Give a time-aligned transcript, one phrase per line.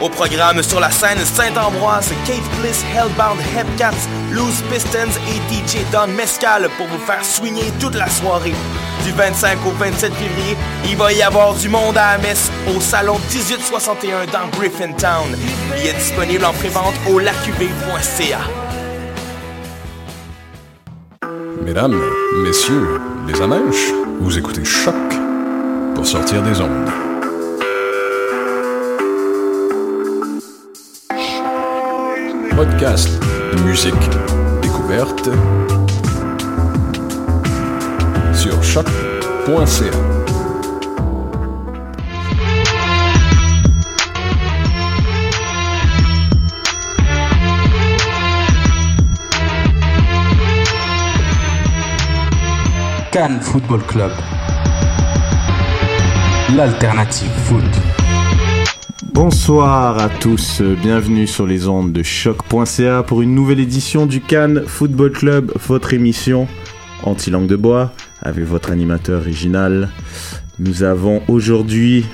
[0.00, 6.08] Au programme sur la scène Saint-Ambroise, Kate Bliss, Hellbound, Hepcats, Loose Pistons et DJ Don
[6.08, 8.54] Mescal pour vous faire swinger toute la soirée.
[9.04, 10.56] Du 25 au 27 février,
[10.88, 15.36] il va y avoir du monde à messe au salon 1861 dans Griffintown.
[15.78, 18.40] Il est disponible en prévente au lacuv.ca.
[21.62, 22.00] Mesdames,
[22.42, 24.94] messieurs, les amèches, vous écoutez Choc
[25.94, 27.13] pour sortir des ondes.
[32.56, 33.08] Podcast,
[33.64, 33.94] musique,
[34.62, 35.28] découverte
[38.32, 39.90] sur choc.ca.
[53.10, 54.12] Cannes Football Club.
[56.54, 58.03] L'alternative foot.
[59.14, 64.64] Bonsoir à tous, bienvenue sur les ondes de choc.ca pour une nouvelle édition du Cannes
[64.66, 66.48] Football Club, votre émission
[67.04, 69.88] anti-langue de bois avec votre animateur original.
[70.58, 72.04] Nous avons aujourd'hui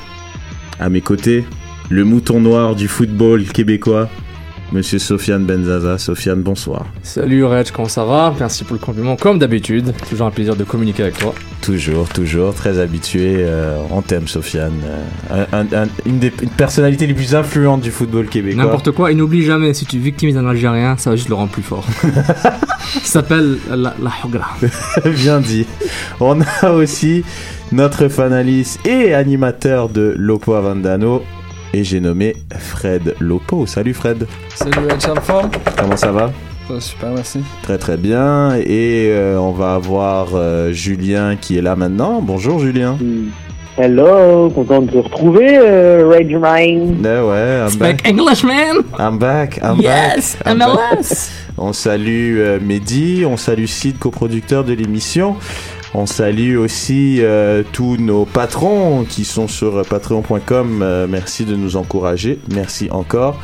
[0.79, 1.47] à mes côtés
[1.89, 4.11] le mouton noir du football québécois,
[4.73, 5.99] Monsieur Sofiane Benzaza.
[5.99, 6.87] Sofiane, bonsoir.
[7.03, 8.33] Salut Reg, comment ça va?
[8.39, 9.93] Merci pour le compliment, comme d'habitude.
[10.09, 11.35] Toujours un plaisir de communiquer avec toi.
[11.61, 13.39] Toujours, toujours, très habitué.
[13.41, 14.73] euh, on t'aime, Sofiane.
[15.33, 18.63] Euh, un- un- un- une des une personnalités les plus influentes du football québécois.
[18.63, 21.51] N'importe quoi, et n'oublie jamais, si tu victimises un Algérien, ça va juste le rendre
[21.51, 21.85] plus fort.
[22.03, 24.51] ça s'appelle la, la hogra.
[25.17, 25.67] Bien dit.
[26.21, 27.25] On a aussi
[27.73, 31.23] notre fanaliste et animateur de Lopo Avandano.
[31.73, 33.67] Et j'ai nommé Fred Lopo.
[33.67, 34.73] Salut Fred, Salut
[35.09, 35.51] en forme?
[35.79, 36.33] comment ça va?
[36.79, 37.41] Super, merci.
[37.63, 38.55] Très très bien.
[38.57, 42.21] Et euh, on va avoir euh, Julien qui est là maintenant.
[42.23, 42.97] Bonjour Julien.
[43.77, 46.87] Hello, content de te retrouver, euh, Rage Ryan.
[47.01, 48.01] Eh ouais, I'm back.
[48.01, 49.59] Speak English, man I'm back.
[49.63, 50.53] I'm Yes, back.
[50.53, 50.69] I'm back.
[51.01, 55.37] MLS On salue euh, Mehdi, on salue Sid, coproducteur de l'émission.
[55.93, 60.83] On salue aussi euh, tous nos patrons qui sont sur patreon.com.
[60.83, 62.39] Euh, merci de nous encourager.
[62.55, 63.41] Merci encore.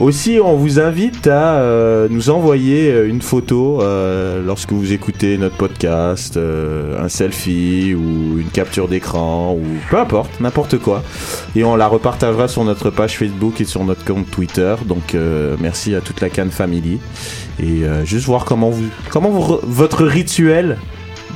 [0.00, 3.80] Aussi, on vous invite à euh, nous envoyer une photo
[4.44, 10.76] lorsque vous écoutez notre podcast, un selfie ou une capture d'écran ou peu importe, n'importe
[10.78, 11.02] quoi.
[11.54, 14.74] Et on la repartagera sur notre page Facebook et sur notre compte Twitter.
[14.84, 15.16] Donc,
[15.60, 16.98] merci à toute la Cannes Family
[17.62, 20.76] et juste voir comment vous, comment vous re- votre rituel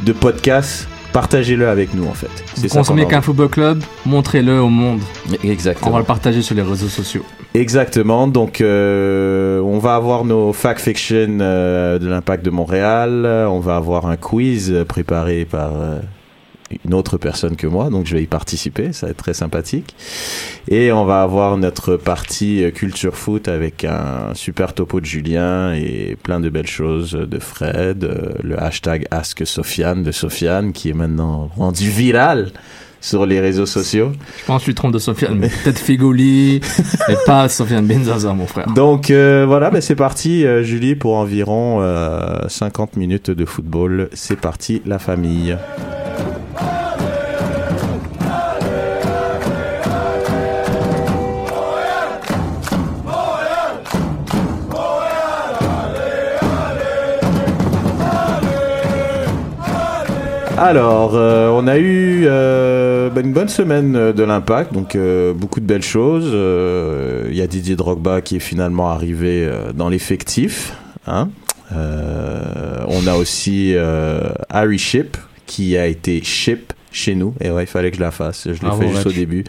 [0.04, 2.30] de podcast, partagez-le avec nous en fait.
[2.56, 5.00] Vous consommez qu'un football club, montrez-le au monde.
[5.44, 5.90] Exactement.
[5.90, 7.24] On va le partager sur les réseaux sociaux.
[7.54, 8.28] Exactement.
[8.28, 13.26] Donc, euh, on va avoir nos fact fiction euh, de l'impact de Montréal.
[13.48, 15.98] On va avoir un quiz préparé par euh,
[16.84, 18.92] une autre personne que moi, donc je vais y participer.
[18.92, 19.94] Ça va être très sympathique.
[20.68, 25.74] Et on va avoir notre partie euh, culture foot avec un super topo de Julien
[25.74, 28.04] et plein de belles choses de Fred.
[28.04, 32.52] euh, le hashtag Ask Sofiane de Sofiane qui est maintenant rendu viral
[33.00, 34.12] sur les réseaux sociaux.
[34.38, 36.56] Je pense que tu trompes de Sofiane, mais peut-être Figoli,
[37.08, 38.66] et pas Sofiane Benzaza, mon frère.
[38.74, 44.08] Donc euh, voilà, ben c'est parti, euh, Julie, pour environ euh, 50 minutes de football.
[44.12, 45.56] C'est parti, la famille.
[60.60, 65.32] Alors, euh, on a eu euh, ben, une bonne semaine euh, de l'impact, donc euh,
[65.32, 66.30] beaucoup de belles choses.
[66.34, 70.74] Euh, Il y a Didier Drogba qui est finalement arrivé euh, dans l'effectif.
[71.06, 71.30] Hein
[71.72, 75.16] Euh, on a aussi euh, Harry Ship
[75.46, 77.32] qui a été ship chez nous.
[77.40, 78.44] Et ouais, il fallait que je la fasse.
[78.44, 79.44] Je l'ai Bravo, fait juste au début,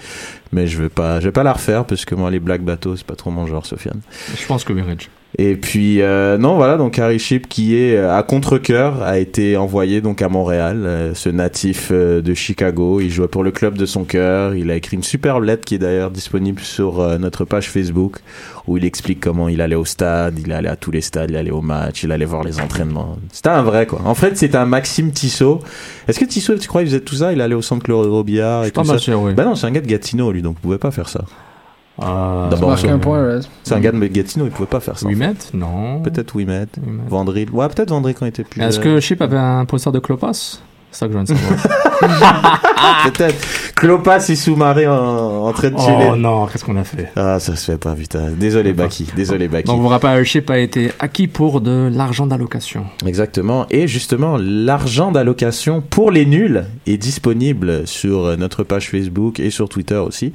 [0.53, 2.95] mais je vais pas, je vais pas la refaire parce que moi les blagues bateaux
[2.95, 3.99] c'est pas trop mon genre, Sofiane.
[4.39, 5.07] Je pense que Reg.
[5.37, 9.55] Et puis euh, non voilà donc Harry Ship qui est euh, à contre-cœur a été
[9.55, 12.99] envoyé donc à Montréal, euh, ce natif euh, de Chicago.
[12.99, 14.55] Il jouait pour le club de son cœur.
[14.55, 18.17] Il a écrit une superbe lettre qui est d'ailleurs disponible sur euh, notre page Facebook
[18.67, 21.37] où il explique comment il allait au stade, il allait à tous les stades, il
[21.37, 23.15] allait au match, il allait voir les entraînements.
[23.31, 24.01] C'était un vrai quoi.
[24.03, 25.61] En fait c'est un Maxime Tissot.
[26.09, 27.31] Est-ce que Tissot tu crois il faisait tout ça?
[27.31, 28.97] Il allait au centre Claude Robillard Je et pas tout ça?
[28.97, 29.33] sûr, oui.
[29.33, 31.23] Ben non c'est un gars de Gatineau lui donc vous pouvez pas faire ça.
[32.01, 33.39] Euh, D'abord, un point.
[33.63, 35.07] C'est un gars de Gatineau il pouvait pas faire ça.
[35.07, 36.01] Oui, met Non.
[36.01, 36.67] Peut-être Wimet.
[37.07, 37.47] Vendry.
[37.51, 38.61] Ouais, peut-être Vendry quand il était plus.
[38.61, 40.59] Est-ce que Chip avait un poster de Clopas?
[40.93, 42.61] C'est ça que je viens de savoir.
[43.05, 43.35] Peut-être.
[43.75, 46.09] Clopas et sous-marin en, en train de chiller.
[46.11, 47.09] oh non, qu'est-ce qu'on a fait?
[47.15, 48.29] Ah, ça se fait pas, putain.
[48.31, 49.07] Désolé, Baki.
[49.15, 49.67] Désolé, Baki.
[49.67, 52.85] Donc, vous rappelez, Airship a été acquis pour de l'argent d'allocation.
[53.05, 53.65] Exactement.
[53.69, 59.69] Et justement, l'argent d'allocation pour les nuls est disponible sur notre page Facebook et sur
[59.69, 60.33] Twitter aussi.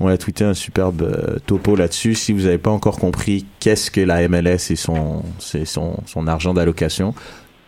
[0.00, 2.14] On a tweeté un superbe euh, topo là-dessus.
[2.14, 6.54] Si vous n'avez pas encore compris qu'est-ce que la MLS et son, son, son argent
[6.54, 7.14] d'allocation,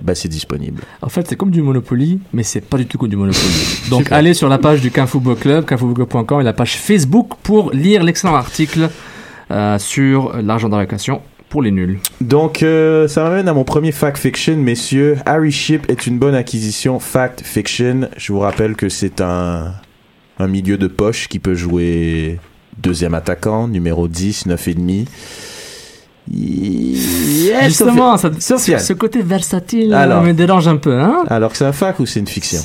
[0.02, 0.82] bah, c'est disponible.
[1.02, 3.52] En fait, c'est comme du Monopoly, mais c'est pas du tout comme du Monopoly.
[3.90, 4.18] Donc, Super.
[4.18, 8.34] allez sur la page du Football Club, canfootballclub.com et la page Facebook pour lire l'excellent
[8.34, 8.88] article
[9.50, 11.20] euh, sur l'argent d'allocation
[11.50, 12.00] pour les nuls.
[12.22, 15.18] Donc, euh, ça m'amène à mon premier fact fiction, messieurs.
[15.26, 18.08] Harry Ship est une bonne acquisition fact fiction.
[18.16, 19.74] Je vous rappelle que c'est un,
[20.38, 22.38] un milieu de poche qui peut jouer
[22.78, 25.04] deuxième attaquant, numéro 10, 9 et demi.
[26.30, 30.22] Yes, Justement, ça, ce côté versatile Alors.
[30.22, 30.98] euh, me dérange un peu.
[30.98, 32.60] Hein Alors que c'est un fact ou c'est une fiction?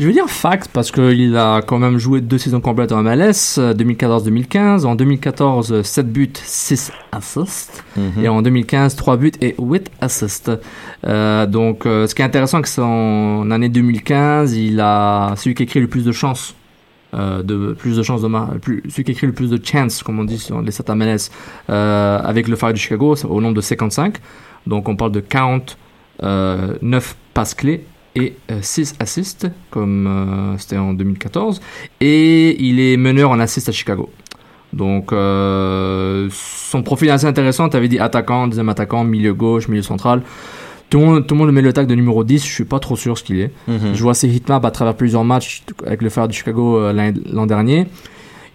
[0.00, 3.58] Je veux dire fact parce qu'il a quand même joué deux saisons complètes en MLS,
[3.58, 4.86] euh, 2014-2015.
[4.86, 7.84] En 2014, euh, 7 buts, 6 assists.
[7.96, 8.24] Mhm.
[8.24, 10.50] Et en 2015, 3 buts et 8 assists.
[11.06, 15.54] Euh, donc, euh, ce qui est intéressant, c'est que son année 2015, il a celui
[15.54, 16.56] qui écrit le plus de chances.
[17.14, 20.02] Euh, de plus de chances de mar- plus, celui qui écrit le plus de chances
[20.02, 21.30] comme on dit sur les MLS
[21.70, 24.16] euh, avec le Fire du Chicago au nombre de 55
[24.66, 25.76] donc on parle de 40
[26.22, 27.84] euh, 9 passes clés
[28.16, 31.60] et 6 assists comme euh, c'était en 2014
[32.00, 34.08] et il est meneur en assists à Chicago.
[34.72, 37.68] Donc euh, son profil est assez intéressant.
[37.68, 40.22] Tu avais dit attaquant deuxième attaquant milieu gauche milieu central
[40.90, 42.78] tout le, monde, tout le monde met le tag de numéro 10, je suis pas
[42.78, 43.50] trop sûr ce qu'il est.
[43.68, 43.94] Mhm.
[43.94, 47.46] Je vois ses hitmaps à travers plusieurs matchs avec le Fire du Chicago euh, l'an
[47.46, 47.86] dernier.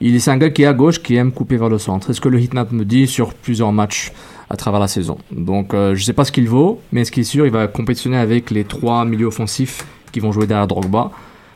[0.02, 2.08] Il est c'est un gars qui est à gauche, qui aime couper vers le centre.
[2.08, 4.14] C'est ce que le hitmap me dit sur plusieurs matchs
[4.50, 5.18] à travers la saison.
[5.32, 7.68] Donc euh, je sais pas ce qu'il vaut, mais ce qui est sûr, il va
[7.68, 11.12] compétitionner avec les trois milieux offensifs qui vont jouer derrière Drogba.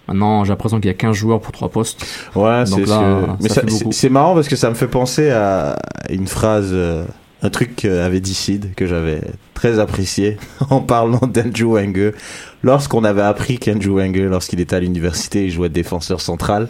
[0.10, 2.06] Maintenant, j'ai l'impression qu'il y a 15 joueurs pour trois postes.
[2.36, 5.78] Ouais, c'est ce que- Mais c'est marrant parce que ça me fait penser à
[6.10, 7.06] une phrase, euh,
[7.44, 9.22] un truc qu'avait dit Sid, que j'avais
[9.54, 10.38] très apprécié
[10.70, 12.12] en parlant d'Andrew Wenger.
[12.64, 16.70] Lorsqu'on avait appris qu'Andrew Wenger, lorsqu'il était à l'université, il jouait défenseur central.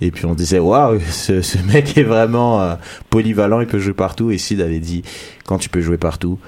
[0.00, 2.74] Et puis on disait, waouh, ce, ce mec est vraiment euh,
[3.10, 4.30] polyvalent, il peut jouer partout.
[4.30, 5.02] Et Sid avait dit,
[5.44, 6.38] quand tu peux jouer partout,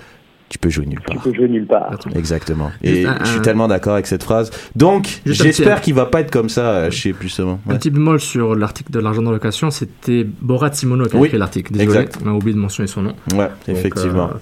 [0.50, 1.22] tu peux jouer nulle Tu part.
[1.22, 1.90] peux jouer nulle part.
[2.14, 2.70] Exactement.
[2.82, 4.50] Et un- je suis un- tellement d'accord avec cette phrase.
[4.76, 7.60] Donc, j'espère qu'il va pas être comme ça euh, chez Plusement.
[7.68, 11.28] Un petit bémol sur l'article de l'argent dans location, c'était Borat Simono qui a Oui,
[11.28, 11.72] écrit l'article.
[11.72, 12.18] Désolé, exact.
[12.24, 13.14] on a oublié de mentionner son nom.
[13.32, 14.24] Ouais, Donc, effectivement.
[14.34, 14.38] euh,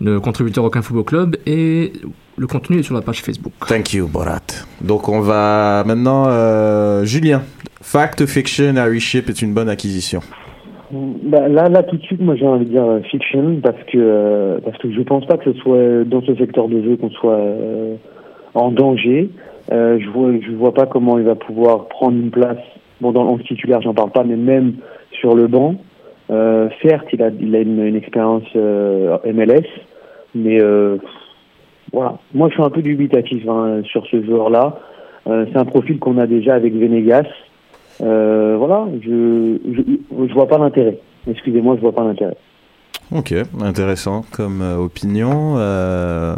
[0.00, 1.92] le contributeur aucun football club et
[2.38, 3.52] le contenu est sur la page Facebook.
[3.68, 4.40] Thank you, Borat.
[4.80, 7.42] Donc on va maintenant, euh, Julien.
[7.82, 10.22] Fact fiction, Harry Ship est une bonne acquisition.
[10.92, 13.96] Bah, là, là, tout de suite, moi, j'ai envie de dire euh, fiction parce que
[13.98, 17.10] euh, parce que je pense pas que ce soit dans ce secteur de jeu qu'on
[17.10, 17.94] soit euh,
[18.54, 19.30] en danger.
[19.72, 22.58] Euh, je vois, je vois pas comment il va pouvoir prendre une place.
[23.00, 24.74] Bon, dans le 11 titulaire, j'en parle pas, mais même
[25.12, 25.76] sur le banc.
[26.30, 29.66] Euh, certes, il a, il a une, une expérience euh, MLS,
[30.34, 30.96] mais euh,
[31.92, 32.18] voilà.
[32.34, 34.78] Moi, je suis un peu dubitatif hein, sur ce joueur-là.
[35.28, 37.26] Euh, c'est un profil qu'on a déjà avec Venegas.
[38.02, 39.58] Euh, voilà, je,
[40.28, 40.98] je vois pas l'intérêt.
[41.28, 42.36] Excusez-moi, je vois pas l'intérêt.
[43.12, 45.54] Ok, intéressant comme euh, opinion.
[45.58, 46.34] Euh,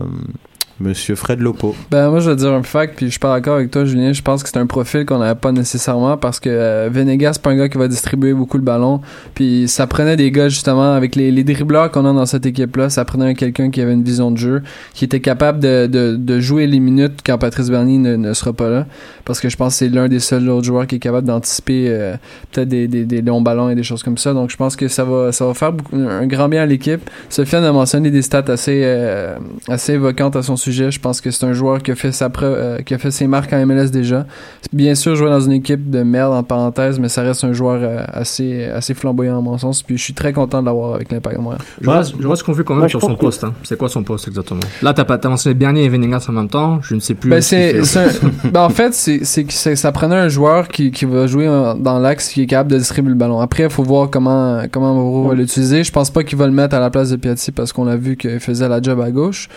[0.83, 1.75] Monsieur Fred Lopo.
[1.91, 4.13] Ben moi je vais dire un fact puis je suis pas d'accord avec toi Julien,
[4.13, 7.43] je pense que c'est un profil qu'on n'avait pas nécessairement parce que euh, Venegas c'est
[7.43, 9.01] pas un gars qui va distribuer beaucoup le ballon
[9.35, 12.77] puis ça prenait des gars justement avec les, les dribbleurs qu'on a dans cette équipe
[12.77, 14.63] là, ça prenait quelqu'un qui avait une vision de jeu,
[14.95, 18.69] qui était capable de, de, jouer les minutes quand Patrice Bernier ne, ne sera pas
[18.69, 18.87] là
[19.25, 21.87] parce que je pense que c'est l'un des seuls autres joueurs qui est capable d'anticiper
[21.89, 22.17] euh,
[22.51, 25.05] peut-être des, des, longs ballons et des choses comme ça donc je pense que ça
[25.05, 27.09] va ça va faire beaucoup- un grand bien à l'équipe.
[27.29, 29.37] Sofiane a mentionné des stats assez euh,
[29.69, 30.72] assez évocantes à son sujet.
[30.73, 33.11] Je pense que c'est un joueur qui a fait sa preuve, euh, qui a fait
[33.11, 34.27] ses marques en MLS déjà.
[34.73, 37.79] Bien sûr, jouer dans une équipe de merde en parenthèse, mais ça reste un joueur
[37.83, 39.83] euh, assez assez flamboyant à mon sens.
[39.83, 41.61] Puis je suis très content de l'avoir avec l'Impact de Montréal.
[41.81, 43.45] Je reste, je reste confus quand même Moi, je sur son que- poste.
[43.45, 43.53] hein.
[43.65, 44.61] C'est quoi son poste exactement?
[44.83, 46.81] Là, t'as pas t'as mentionné Bernier et Venegas en même temps.
[46.83, 47.31] Je ne sais plus.
[47.31, 48.25] Ben ce c'est, fait.
[48.27, 51.47] un- ben, en fait c'est c'est que ça prenait un joueur qui, qui va jouer
[51.47, 53.41] dans l'axe qui est capable de distribuer le ballon.
[53.41, 55.85] Après il faut voir comment comment Mauro va l'utiliser.
[55.85, 57.97] Je pense pas qu'il va le mettre à la place de Piatti parce qu'on a
[57.97, 59.49] vu qu'il faisait la job à gauche.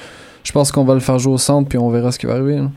[0.46, 2.34] Je pense qu'on va le faire jouer au centre puis on verra ce qui va
[2.34, 2.56] arriver.
[2.56, 2.70] là.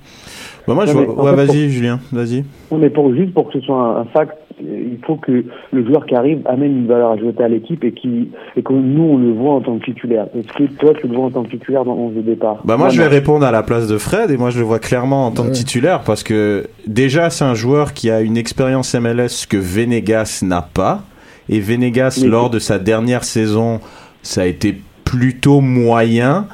[0.67, 2.45] Bah, moi, je Non, vois- Ouais, fait, vas-y, Julien, vas-y.
[2.71, 5.87] Non, mais pour juste pour que ce soit un, un fact, il faut que le
[5.87, 9.17] joueur qui arrive amène une valeur ajoutée à l'équipe et qui et que nous on
[9.17, 10.27] le voit en tant que titulaire.
[10.37, 12.57] Est-ce que toi tu le vois en tant que titulaire dans le 11 de départ?
[12.65, 13.11] Bah moi Non, je vais non.
[13.13, 15.53] répondre à la place de Fred et moi je le vois clairement en tant que
[15.53, 20.63] titulaire parce que déjà c'est un joueur qui a une expérience MLS que Venegas n'a
[20.63, 21.03] pas
[21.49, 23.79] et Venegas Mais- lors de sa dernière saison
[24.23, 26.47] ça a été plutôt moyen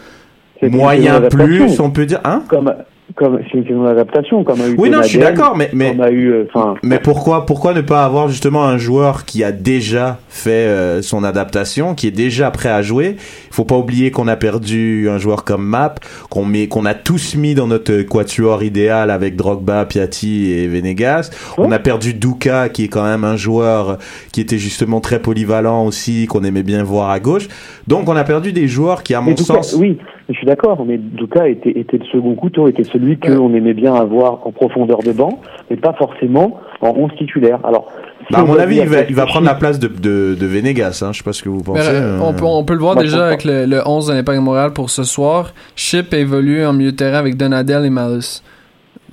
[0.69, 2.73] moyen plus on peut dire hein Comme
[3.17, 5.97] comme c'est une saison d'adaptation, comme a eu Oui, non, je suis d'accord, mais, mais,
[6.01, 6.47] a eu, euh,
[6.83, 11.23] mais pourquoi, pourquoi ne pas avoir justement un joueur qui a déjà fait euh, son
[11.23, 13.17] adaptation, qui est déjà prêt à jouer?
[13.19, 15.97] Il faut pas oublier qu'on a perdu un joueur comme Map,
[16.31, 21.31] qu'on met, qu'on a tous mis dans notre quatuor idéal avec Drogba, Piatti et Venegas.
[21.59, 23.99] On a perdu Duka, qui est quand même un joueur
[24.35, 27.47] qui était justement très polyvalent aussi, qu'on aimait bien voir à gauche.
[27.87, 29.97] Donc on a perdu des joueurs qui, à mon Douka- sens, oui,
[30.29, 33.95] je suis d'accord, mais Duka était, était le second couteau, était celui qu'on aimait bien
[33.95, 35.39] avoir en profondeur de banc,
[35.71, 37.61] mais pas forcément en 11 titulaire.
[37.63, 37.93] Alors,
[38.27, 40.47] si bah, à on mon avis, il va, il prendre la place de, de, de
[40.47, 41.01] Venegas.
[41.05, 41.13] Hein.
[41.13, 41.83] Je sais pas ce que vous pensez.
[41.83, 42.37] Mais, euh, on, euh.
[42.37, 44.73] peut, on peut le voir je déjà avec le, le 11 de l'Impact de Montréal
[44.73, 45.55] pour ce soir.
[45.77, 48.43] Chip évolue en milieu de terrain avec Donadel et Malus.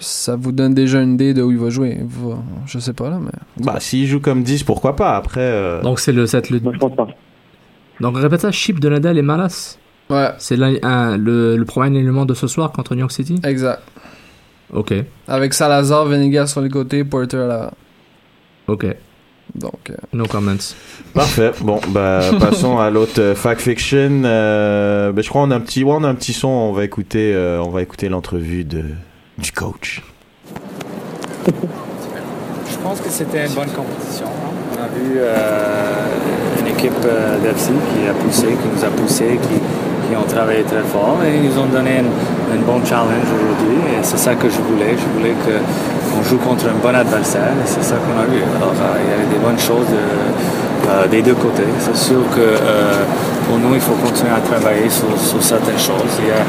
[0.01, 1.99] Ça vous donne déjà une idée de où il va jouer.
[2.65, 3.31] Je sais pas là, mais.
[3.63, 6.59] Bah, s'il joue comme 10, pourquoi pas Après, euh, Donc c'est le set le.
[6.59, 7.07] Moi, je pense pas.
[7.99, 9.77] Donc répète ça, Chip, Donadel et Malas.
[10.09, 13.39] Ouais, C'est le, le premier élément de ce soir contre New York City?
[13.45, 13.81] exact.
[14.73, 14.93] Ok,
[15.27, 17.71] Avec Salazar, Venegas sur les côtés, Porter à la.
[18.67, 18.85] ok.
[19.53, 20.73] Donc, euh, No comments.
[21.13, 21.51] parfait.
[21.59, 24.21] Bon, bah, passons à l'autre euh, fact fiction.
[24.23, 26.47] Euh, bah, je crois qu'on a un petit, ouais, on a un petit son.
[26.47, 28.85] On va écouter, euh, on va écouter l'entrevue de
[29.41, 30.01] du coach.
[32.69, 34.25] Je pense que c'était une bonne compétition.
[34.27, 34.51] hein.
[34.77, 39.39] On a vu euh, une équipe euh, d'FC qui a poussé, qui nous a poussé,
[39.41, 39.59] qui,
[40.09, 43.77] qui ont travaillé très fort et ils nous ont donné un, un bon challenge aujourd'hui.
[43.93, 44.95] Et c'est ça que je voulais.
[44.97, 48.41] Je voulais qu'on joue contre un bon adversaire et c'est ça qu'on a vu.
[48.57, 51.67] Alors euh, il y avait des bonnes choses de- euh, des deux côtés.
[51.79, 53.03] C'est sûr que euh,
[53.47, 56.13] pour nous, il faut continuer à travailler sur, sur certaines choses.
[56.19, 56.43] Il y a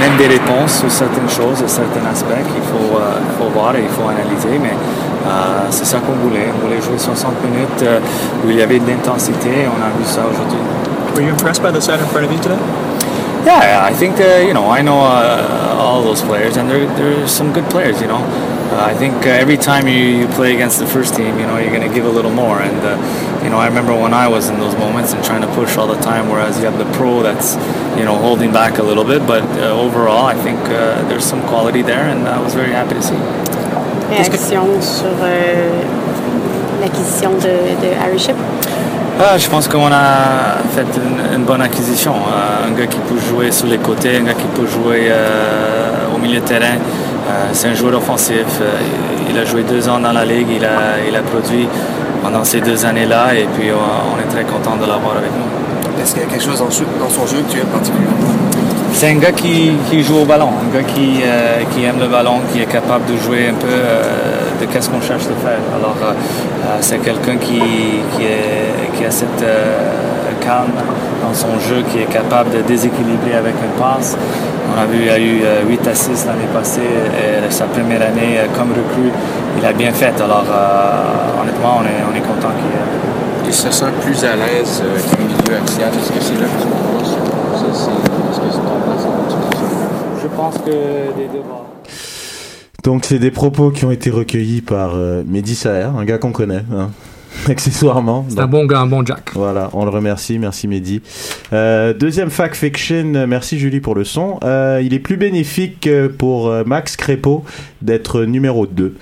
[0.00, 3.74] même des réponses sur certaines choses et certains aspects qu'il faut, euh, il faut voir
[3.76, 4.58] et il faut analyser.
[4.60, 4.74] Mais
[5.70, 6.48] c'est ça qu'on voulait.
[6.56, 7.84] On voulait jouer 60 minutes
[8.44, 9.50] où il y avait de l'intensité.
[9.68, 10.58] On a vu ça aujourd'hui.
[11.14, 12.56] Were you impressed by the side in front of you today?
[13.44, 17.26] Yeah, I think uh, you know I know uh, all those players, and they're they're
[17.26, 18.00] some good players.
[18.00, 18.22] You know,
[18.72, 21.74] I think uh, every time you, you play against the first team, you know you're
[21.74, 22.60] going to give a little more.
[22.60, 25.48] And uh, you know I remember when I was in those moments and trying to
[25.54, 27.56] push all the time, whereas you have the pro that's
[27.98, 29.26] you know holding back a little bit.
[29.26, 32.94] But uh, overall, I think uh, there's some quality there, and I was very happy
[32.94, 33.18] to see.
[34.10, 35.70] Réaction sur euh,
[36.80, 38.36] l'acquisition de, de Harry Ship.
[39.20, 42.14] Ah, je pense qu'on a fait une, une bonne acquisition.
[42.14, 46.14] Euh, un gars qui peut jouer sur les côtés, un gars qui peut jouer euh,
[46.14, 46.76] au milieu de terrain.
[47.28, 48.46] Euh, c'est un joueur offensif.
[48.60, 48.70] Euh,
[49.30, 50.48] il a joué deux ans dans la ligue.
[50.56, 51.68] Il a, il a produit
[52.22, 53.34] pendant ces deux années-là.
[53.34, 56.02] Et puis, on, on est très content de l'avoir avec nous.
[56.02, 58.16] Est-ce qu'il y a quelque chose dans, son jeu que tu aimes particulièrement?
[58.94, 62.06] C'est un gars qui, qui joue au ballon, un gars qui, euh, qui aime le
[62.08, 64.02] ballon, qui est capable de jouer un peu euh,
[64.60, 65.58] de qu'est-ce qu'on cherche de faire.
[65.78, 69.76] Alors, euh, euh, c'est quelqu'un qui, qui, est- qui a cette euh,
[70.40, 70.72] calme
[71.22, 74.16] dans son jeu, qui est capable de déséquilibrer avec une passe.
[74.70, 78.38] On a vu, il a eu euh, 8 assists l'année passée, et sa première année
[78.38, 79.10] euh, comme recrue,
[79.58, 80.14] il a bien fait.
[80.20, 84.82] Alors, euh, honnêtement, on est, on est content qu'il Il se sent plus à l'aise
[84.84, 85.88] euh, qu'un milieu axial.
[85.88, 87.16] Est-ce que c'est là que tu penses
[87.60, 87.90] Ça, c'est-
[88.30, 88.78] Est-ce que c'est ton
[90.22, 90.70] Je pense que
[91.16, 91.64] des deux bords.
[92.84, 96.32] Donc c'est des propos qui ont été recueillis par euh, Mehdi Saher, un gars qu'on
[96.32, 96.90] connaît, hein,
[97.48, 98.26] accessoirement.
[98.28, 99.32] C'est un bon gars, un bon Jack.
[99.34, 101.02] Voilà, on le remercie, merci Mehdi.
[101.52, 104.38] Euh, deuxième fact fiction, merci Julie pour le son.
[104.42, 107.44] Euh, il est plus bénéfique pour euh, Max Crépeau
[107.82, 108.96] d'être numéro 2.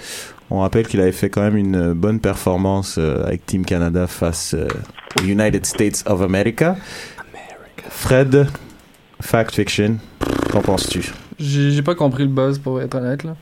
[0.51, 4.55] On rappelle qu'il avait fait quand même une bonne performance avec Team Canada face
[5.19, 6.77] aux United States of America.
[7.89, 8.47] Fred,
[9.21, 9.97] fact fiction,
[10.53, 11.13] qu'en penses-tu?
[11.39, 13.35] J'ai pas compris le buzz pour être honnête là.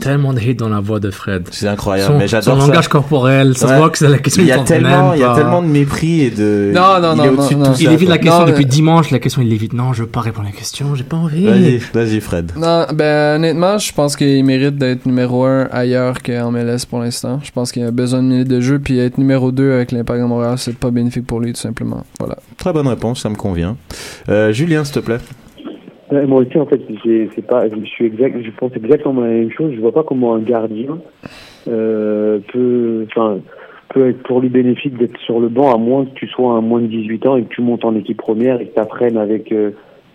[0.00, 1.46] Tellement de hate dans la voix de Fred.
[1.52, 2.66] C'est incroyable, Son, mais j'adore son ça.
[2.66, 3.72] langage corporel, ça Ouais.
[3.74, 5.62] se voit que c'est la question Il y a qu'il tellement, il y a tellement
[5.62, 6.72] de mépris et de.
[6.74, 9.10] Non, non, il non, est au-dessus non, Il évite la question Non, depuis mais- dimanche,
[9.12, 9.72] la question il l'évite.
[9.72, 11.46] Non, je veux pas répondre à la question, j'ai pas envie.
[11.46, 12.52] Vas-y, vas-y Fred.
[12.56, 17.38] Non, ben honnêtement, je pense qu'il mérite d'être numéro 1 ailleurs qu'en MLS pour l'instant.
[17.44, 20.20] Je pense qu'il a besoin de minutes de jeu, puis être numéro 2 avec l'Impact
[20.20, 22.02] de Montréal, c'est pas bénéfique pour lui, tout simplement.
[22.18, 22.36] Voilà.
[22.58, 23.76] Très bonne réponse, ça me convient.
[24.28, 25.18] Euh, Julien, s'il te plaît.
[26.14, 26.80] Ouais, moi aussi, en fait,
[27.34, 29.72] c'est pas, je suis exact, je pense exactement la même chose.
[29.74, 30.98] Je vois pas comment un gardien
[31.66, 33.40] euh, peut, enfin,
[33.88, 36.60] peut être pour lui bénéfique d'être sur le banc à moins que tu sois à
[36.60, 39.16] moins de 18 ans et que tu montes en équipe première et que tu apprennes
[39.16, 39.72] avec euh,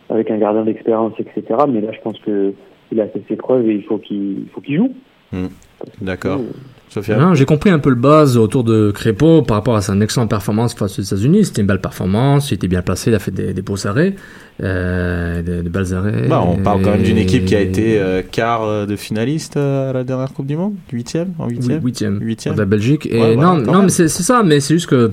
[0.10, 1.44] avec un gardien d'expérience, etc.
[1.68, 2.54] Mais là, je pense que
[2.94, 4.94] il a fait ses preuves et il faut qu'il il faut qu'il joue.
[6.00, 6.40] D'accord.
[7.34, 10.74] J'ai compris un peu le buzz autour de Crépeau par rapport à son excellente performance
[10.74, 11.46] face aux États-Unis.
[11.46, 14.16] C'était une belle performance, il était bien placé, il a fait des, des beaux arrêts,
[14.64, 16.28] euh, des, des belles arrêts.
[16.28, 19.58] Bah, on parle quand même d'une équipe qui a été euh, quart euh, de finaliste
[19.58, 20.74] à la dernière Coupe du Monde?
[20.92, 21.34] Huitième?
[21.38, 22.54] En Oui, huitième huitième, Huitième.
[22.54, 23.06] contre la Belgique.
[23.06, 25.12] Et Ouais, non, non mais c'est ça, mais c'est juste que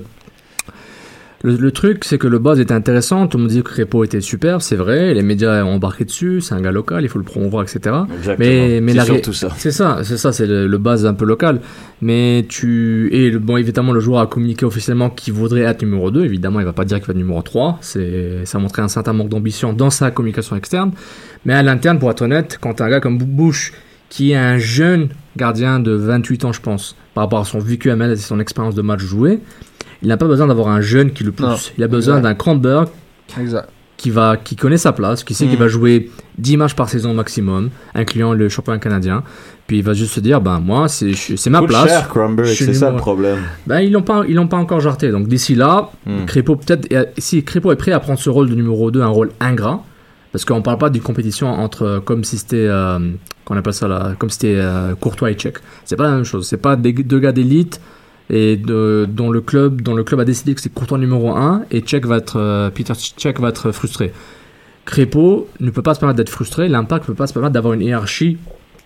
[1.43, 3.27] Le, le truc, c'est que le buzz était intéressant.
[3.27, 5.13] Tout le monde dit que Crépeau était super, c'est vrai.
[5.13, 6.41] Les médias ont embarqué dessus.
[6.41, 7.79] C'est un gars local, il faut le promouvoir, etc.
[8.17, 8.35] Exactement.
[8.39, 9.49] Mais, mais C'est surtout ça.
[9.55, 11.61] C'est ça, c'est ça, c'est le, le buzz un peu local.
[12.01, 16.09] Mais tu et le- bon, évidemment, le joueur a communiqué officiellement qu'il voudrait être numéro
[16.09, 16.25] 2.
[16.25, 17.77] Évidemment, il va pas dire qu'il va être numéro 3.
[17.81, 20.91] C'est, ça montrait un certain manque d'ambition dans sa communication externe.
[21.45, 23.73] Mais à l'interne, pour être honnête, quand un gars comme Bush
[24.09, 27.91] qui est un jeune gardien de 28 ans, je pense, par rapport à son vécu
[27.91, 29.39] à et son expérience de match joué,
[30.01, 31.45] il n'a pas besoin d'avoir un jeune qui le pousse.
[31.47, 32.87] Non, il a besoin d'un Kronberg
[33.39, 33.67] Exact.
[33.97, 35.49] qui va qui connaît sa place, qui sait Mm.
[35.49, 39.23] qu'il va jouer 10 matchs par saison maximum, incluant le championnat canadien.
[39.65, 41.11] Puis il va juste se dire ben moi c'est
[41.49, 41.87] ma Coûte place.
[41.89, 42.09] cher,
[42.45, 43.39] suis c'est ça le problème.
[43.65, 45.11] Ben ils l'ont pas ils l'ont pas encore jarté.
[45.11, 46.25] Donc d'ici là, Mm.
[46.25, 49.07] Crépeau peut-être et, si Crépeau est prêt à prendre ce rôle de numéro 2, un
[49.07, 49.83] rôle ingrat
[50.31, 52.99] parce qu'on parle pas d'une compétition entre euh, comme si c'était euh,
[53.45, 55.57] qu'on appelle ça là, comme si c'était euh, Courtois et Tchèque.
[55.85, 57.81] C'est pas la même chose, c'est pas des deux gars d'élite
[58.29, 61.81] et dont le club dont le club a décidé que c'est Courtois numéro 1 et
[61.81, 64.11] Tchèque va être euh, Peter Tchèque va être frustré.
[64.85, 67.73] Crépeau ne peut pas se permettre d'être frustré, l'impact ne peut pas se permettre d'avoir
[67.73, 68.37] une hiérarchie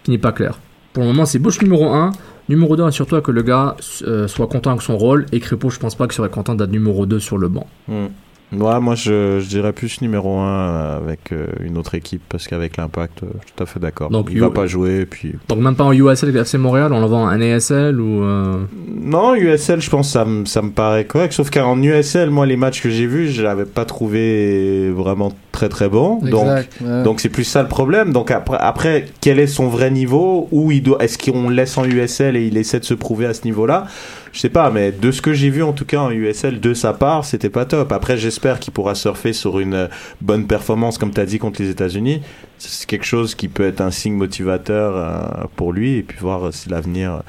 [0.03, 0.57] qui n'est pas claire.
[0.93, 2.11] Pour le moment, c'est Bush numéro 1,
[2.49, 5.79] numéro 2, assure-toi que le gars euh, soit content avec son rôle, et Crépeau, je
[5.79, 7.67] pense pas qu'il serait content d'être numéro 2 sur le banc.
[7.87, 8.07] Hmm.
[8.53, 12.75] Ouais, moi je, je dirais plus numéro 1 avec euh, une autre équipe parce qu'avec
[12.77, 14.09] l'impact, euh, je suis tout à fait d'accord.
[14.09, 15.05] Donc, Il you- va pas jouer.
[15.05, 15.35] Puis...
[15.47, 18.23] Donc même pas en USL avec FC Montréal, on l'envoie en NASL ou...
[18.23, 18.57] euh,
[18.89, 21.31] Non, USL, je pense que ça, me- ça me paraît correct.
[21.33, 25.69] Sauf qu'en USL, moi, les matchs que j'ai vus, je l'avais pas trouvé vraiment très
[25.69, 26.19] très bon.
[26.19, 27.03] Donc, ouais.
[27.03, 28.11] donc c'est plus ça le problème.
[28.11, 31.77] Donc après, après, quel est son vrai niveau Où il doit Est-ce qu'on le laisse
[31.77, 33.85] en USL et il essaie de se prouver à ce niveau-là?
[34.33, 36.73] Je sais pas, mais de ce que j'ai vu en tout cas en USL de
[36.73, 37.91] sa part, c'était pas top.
[37.91, 39.87] Après, j'espère qu'il pourra surfer sur une euh,
[40.21, 42.21] bonne performance, comme tu as dit, contre les États-Unis.
[42.57, 46.53] C'est quelque chose qui peut être un signe motivateur euh, pour lui et puis voir
[46.53, 47.19] si l'avenir euh,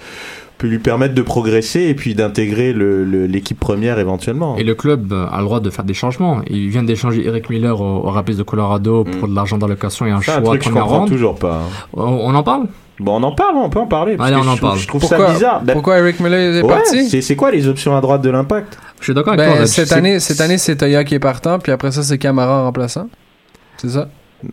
[0.59, 4.56] peut lui permettre de progresser et puis d'intégrer l'équipe première éventuellement.
[4.59, 6.40] Et le club a le droit de faire des changements.
[6.49, 10.12] Il vient d'échanger Eric Miller au, au Rapids de Colorado pour de l'argent d'allocation et
[10.12, 11.62] un choix un truc que je comprends toujours pas.
[11.64, 11.87] hein.
[11.94, 12.66] On, on en parle?
[13.00, 14.16] Bon, on en parle, on peut en parler.
[14.16, 14.78] parce Allez, que on en je parle.
[14.78, 15.62] Je trouve Pourquoi- ça bizarre.
[15.62, 17.08] Ben, Pourquoi Eric Miller est ouais, parti?
[17.08, 18.78] c'est- C'est quoi les options à droite de l'impact?
[19.00, 19.67] Je suis d'accord avec Ben, toi.
[19.67, 22.64] Cette année, cette année, c'est Toya qui est partant, puis après ça, c'est Camara en
[22.64, 23.08] remplaçant.
[23.78, 24.08] C'est ça?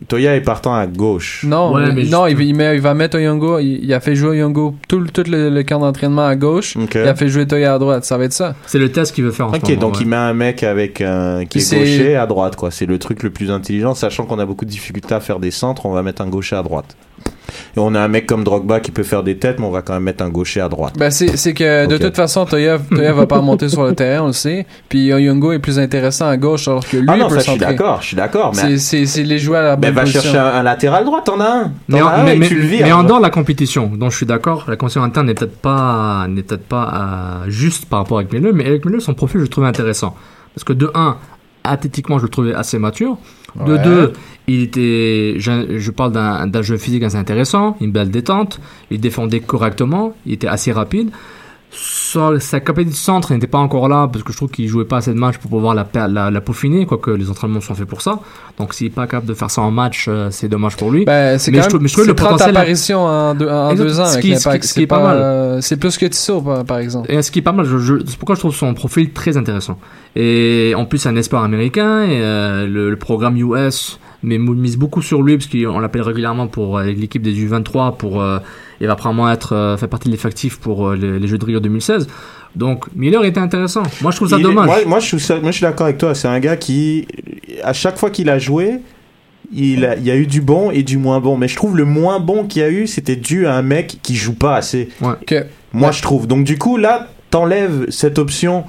[0.06, 1.42] Toya est partant à gauche.
[1.44, 3.58] Non, Ouais, mais non, il, il met- il va mettre Oyongo.
[3.58, 6.76] Il, il a fait jouer Oyongo tout, le- tout le, le camp d'entraînement à gauche.
[6.94, 8.04] Il a fait jouer Toya à droite.
[8.04, 8.54] Ça va être ça.
[8.66, 9.80] C'est le test qu'il veut faire en Ok, ce moment.
[9.80, 10.02] donc ouais.
[10.02, 12.70] il met un mec avec un qui Puis est gaucher à droite, quoi.
[12.70, 15.50] C'est le truc le plus intelligent, sachant qu'on a beaucoup de difficultés à faire des
[15.50, 16.96] centres, on va mettre un gaucher à droite.
[17.76, 19.82] Et on a un mec comme Drogba qui peut faire des têtes, mais on va
[19.82, 20.94] quand même mettre un gaucher à droite.
[20.98, 24.24] Ben, c'est c'est que de toute façon, Toya, Toya va pas remonter sur le terrain,
[24.24, 24.66] on le sait.
[24.88, 27.50] Puis Oyongo est plus intéressant à gauche, alors que lui ah non, peut ça je
[27.50, 29.94] suis d'accord, je suis d'accord, mais C'est- C'est c'est les joueurs à la ben, bonne
[29.96, 30.22] va position.
[30.22, 31.72] chercher un, un latéral droit, t'en as un.
[31.88, 32.86] Mais en, un mais, tu le vires.
[32.86, 35.56] mais en dehors de la compétition, dont je suis d'accord, la compétition interne n'est peut-être
[35.58, 39.38] pas, n'est peut-être pas euh, juste par rapport avec Miller, mais avec Miller, son profil,
[39.38, 40.14] je le trouvais intéressant.
[40.54, 41.16] Parce que de 1,
[41.64, 43.18] athlétiquement, je le trouvais assez mature.
[43.56, 43.82] De Ouais.
[43.82, 44.12] 2,
[44.48, 48.60] il était, je, je parle d'un jeu physique assez intéressant, une belle détente,
[48.90, 51.10] il défendait correctement, il était assez rapide.
[51.72, 54.96] Sa, capacité de centre n'était pas encore là parce que je trouve qu'il jouait pas
[54.96, 58.02] assez de matchs pour pouvoir la, la, la peaufiner, quoique les entraînements sont faits pour
[58.02, 58.18] ça.
[58.58, 61.04] Donc s'il est pas capable de faire ça en match, euh, c'est dommage pour lui.
[61.04, 63.34] Ben, c'est Mais quand je même trouve- mais je trouve le 30 potentiel- apparitions en
[63.36, 64.64] deux, en deux ans Ce avec qui- ce qui- l'impact.
[64.64, 65.16] ce qui est pas pas, mal.
[65.18, 67.10] euh, C'est plus que Tissot, par, par exemple.
[67.12, 69.36] Et ce qui est pas mal, je, je- c'est pourquoi je trouve son profil très
[69.36, 69.78] intéressant.
[70.16, 74.76] Et en plus, c'est un espoir américain, et euh, le, le programme US mais mise
[74.76, 78.38] beaucoup sur lui, parce qu'on l'appelle régulièrement pour euh, l'équipe des U23, pour, euh,
[78.80, 81.44] il va probablement être, euh, faire partie de l'effectif pour euh, les, les Jeux de
[81.44, 82.06] Rio 2016.
[82.56, 83.82] Donc, Miller était intéressant.
[84.02, 84.66] Moi, je trouve ça Il est- dommage.
[84.66, 86.14] Moi, moi, je moi, suis d'accord avec toi.
[86.14, 87.06] C'est un gars qui,
[87.62, 88.80] à chaque fois qu'il a joué,
[89.52, 91.36] il, a- il y a eu du bon et du moins bon.
[91.36, 93.98] Mais je trouve le moins bon qu'il y a eu, c'était dû à un mec
[94.02, 94.88] qui joue pas assez.
[95.72, 96.26] Moi, je trouve.
[96.26, 98.64] Donc, du coup, là, t'enlèves cette option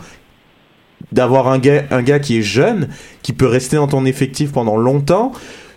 [1.11, 2.87] d'avoir un gars, un gars qui est jeune,
[3.21, 5.31] qui peut rester dans ton effectif pendant longtemps.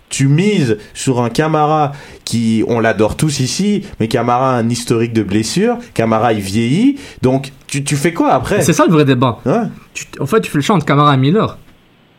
[0.09, 1.91] Tu mises sur un Camara
[2.25, 5.77] qui, on l'adore tous ici, mais Camara a un historique de blessure.
[5.95, 6.99] Camara, il vieillit.
[7.23, 8.61] Donc, tu, tu fais quoi après?
[8.61, 9.39] C'est ça le vrai débat.
[9.45, 9.63] Ouais.
[9.93, 11.57] Tu- en fait, tu fais le choix entre Camara et Miller.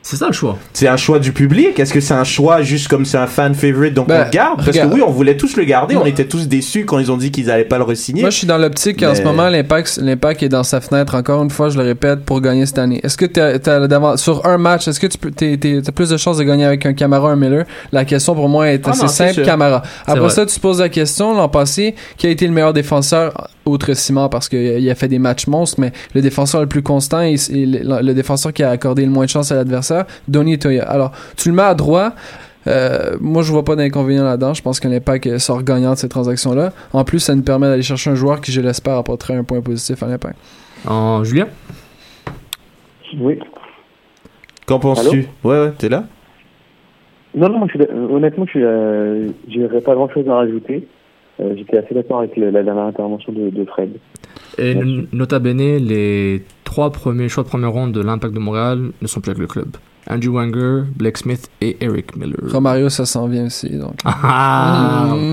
[0.08, 0.56] C'est ça le choix.
[0.72, 1.80] C'est un choix du public?
[1.80, 4.30] Est-ce que c'est un choix juste comme c'est un fan favorite donc Ben, on le
[4.30, 4.56] garde?
[4.58, 4.90] Parce regarde.
[4.90, 7.32] que oui, on voulait tous le garder, on était tous déçus quand ils ont dit
[7.32, 8.20] qu'ils allaient pas le re-signer.
[8.20, 11.16] Moi, je suis dans l'optique qu'en Mais- ce moment, l'impact, l'impact est dans sa fenêtre,
[11.16, 13.00] encore une fois, je le répète, pour gagner cette année.
[13.02, 16.10] Est-ce que t'as d'avance- sur un match, est-ce que tu peux, t'es, t'es- t'as plus
[16.10, 17.64] de chances de gagner avec un Camara, un Miller?
[17.90, 19.42] La question pour moi est Ah assez non, simple.
[19.42, 19.82] Camara.
[20.06, 23.48] Après ça, tu te poses la question, l'an passé, qui a été le meilleur défenseur,
[23.64, 27.22] outre Simon, parce qu'il a fait des matchs monstres, mais le défenseur le plus constant
[27.22, 29.95] et, et le, le défenseur qui a accordé le moins de chance à l'adversaire,
[30.28, 30.84] Donny Toya.
[30.84, 32.12] Alors, tu le mets à droit,
[32.66, 34.52] euh, moi, je vois pas d'inconvénient là-dedans.
[34.54, 36.72] Je pense que l'impact sort gagnant de ces transactions-là.
[36.92, 39.60] En plus, ça nous permet d'aller chercher un joueur qui, je l'espère, apporterait un point
[39.60, 40.36] positif à l'impact.
[40.86, 41.46] En Julien?
[43.20, 43.38] Oui.
[44.66, 45.26] Qu'en penses-tu?
[45.44, 46.04] Ouais, ouais, t'es là?
[47.34, 50.88] Non, non, moi, je suis, honnêtement, je euh, pas grand chose à rajouter.
[51.38, 53.90] Euh, J'étais assez d'accord avec le- la dernière intervention de, de Fred.
[54.58, 54.74] Et
[55.12, 59.20] nota bene, les trois premiers choix de première ronde de l'Impact de Montréal ne sont
[59.20, 59.76] plus avec le club.
[60.08, 62.38] Andrew Wanger, Blake Smith et Eric Miller.
[62.52, 63.70] Romario, ça s'en vient aussi.
[63.70, 63.94] Donc.
[64.04, 65.30] Ah Mm.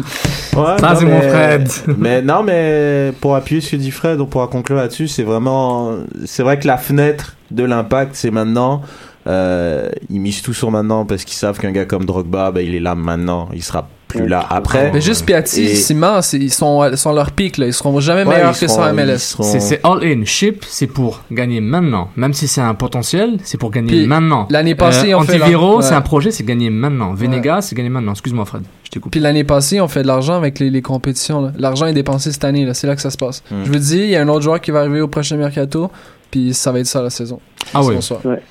[0.58, 1.70] Ouais, Ça, non, c'est mon Fred.
[1.98, 5.08] mais non, mais pour appuyer ce que dit Fred, on pourra conclure là-dessus.
[5.08, 8.82] C'est vraiment, c'est vrai que la fenêtre de l'impact, c'est maintenant.
[9.26, 12.76] Euh, ils misent tout sur maintenant parce qu'ils savent qu'un gars comme Drogba, ben, il
[12.76, 13.50] est là maintenant.
[13.54, 13.88] Il sera
[14.20, 14.92] plus là après.
[14.94, 17.66] Mais juste Piatti, Et- ils sont, ils sont à leur pic, là.
[17.68, 19.18] Ils seront jamais Ouais, meilleurs que seront- ils MLS.
[19.20, 20.24] seront- C'est all-in.
[20.26, 22.10] Ship, c'est pour gagner maintenant.
[22.16, 24.48] Même si c'est un potentiel, c'est pour gagner Puis, maintenant.
[24.50, 25.96] l'année passée, ont fait Antiviro, leur- c'est ouais.
[25.96, 27.14] un projet, c'est gagner maintenant.
[27.14, 28.12] Venegas, c'est gagner maintenant.
[28.12, 28.64] Excuse-moi, Fred.
[28.84, 29.12] Je t'ai coupé.
[29.12, 31.52] Puis l'année passée, on fait de l'argent avec les, les compétitions.
[31.58, 32.74] L'argent est dépensé cette année, là.
[32.74, 33.44] C'est là que ça se passe.
[33.52, 33.64] Hmm.
[33.66, 35.90] Je vous dis, il y a un autre joueur qui va arriver au prochain mercato,
[36.32, 37.40] puis ça va être ça la saison.
[37.74, 37.82] Ah.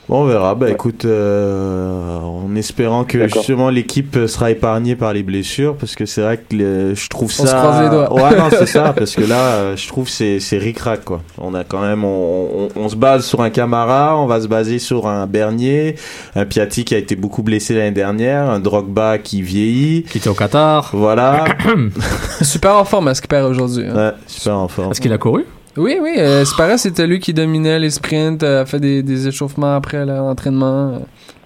[0.08, 0.54] Bon, on verra.
[0.54, 6.06] Bah écoute, euh, en espérant que justement l'équipe sera épargnée par les blessures, parce que
[6.06, 7.50] c'est vrai que le- je trouve On ça.
[7.50, 8.12] se croise les doigts.
[8.12, 11.20] Ouais, non, c'est ça, parce que là, euh, je trouve c'est c'est ric-rac quoi.
[11.38, 14.48] On a quand même, on, on, on se base sur un Camara, on va se
[14.48, 15.94] baser sur un Bernier,
[16.34, 20.02] un Piatti qui a été beaucoup blessé l'année dernière, un Drogba qui vieillit.
[20.04, 20.90] Qui était au Qatar.
[20.92, 21.44] Voilà.
[22.42, 23.86] Super en forme à ce qu'il perd aujourd'hui.
[23.86, 23.94] hein.
[23.94, 24.90] ouais, super en forme.
[24.92, 25.44] Est-ce qu'il a couru?
[25.76, 26.14] Oui, oui.
[26.18, 29.74] Euh, c'est pareil, c'était lui qui dominait les sprints, euh, a fait des, des échauffements
[29.74, 30.92] après l'entraînement.
[30.92, 30.98] euh,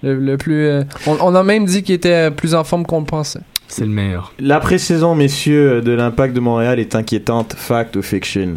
[0.03, 2.99] le, le plus, euh, on, on a même dit qu'il était plus en forme qu'on
[2.99, 3.39] le pensait.
[3.69, 4.33] C'est le meilleur.
[4.39, 7.53] La pré-saison, messieurs, de l'Impact de Montréal est inquiétante.
[7.57, 8.55] Fact ou fiction?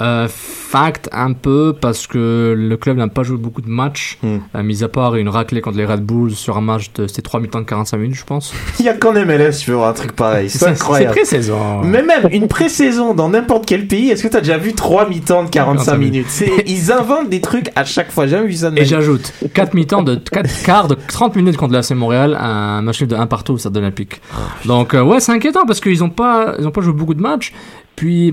[0.00, 4.38] Euh, fact un peu parce que le club n'a pas joué beaucoup de matchs, Hmm.
[4.54, 7.22] euh, mis à part une raclée contre les Red Bulls sur un match de c'était
[7.22, 8.52] 3 mi-temps de 45 minutes, je pense.
[8.78, 10.48] Il y a qu'en MLS, tu veux voir un truc pareil.
[10.50, 11.14] C'est incroyable.
[11.14, 11.82] C'est pré-saison.
[11.82, 15.44] Mais même une pré-saison dans n'importe quel pays, est-ce que t'as déjà vu 3 mi-temps
[15.44, 16.44] de 45 45 minutes?
[16.66, 18.26] Ils inventent des trucs à chaque fois.
[18.26, 21.56] J'ai jamais vu ça de Et j'ajoute 4 mi-temps de 4 quarts de 30 minutes
[21.56, 24.20] contre l'AC Montréal, un match de 1 partout au Stade Olympique.
[24.64, 27.22] Donc euh, ouais, c'est inquiétant parce qu'ils ont pas ils ont pas joué beaucoup de
[27.22, 27.52] matchs.
[27.96, 28.32] Puis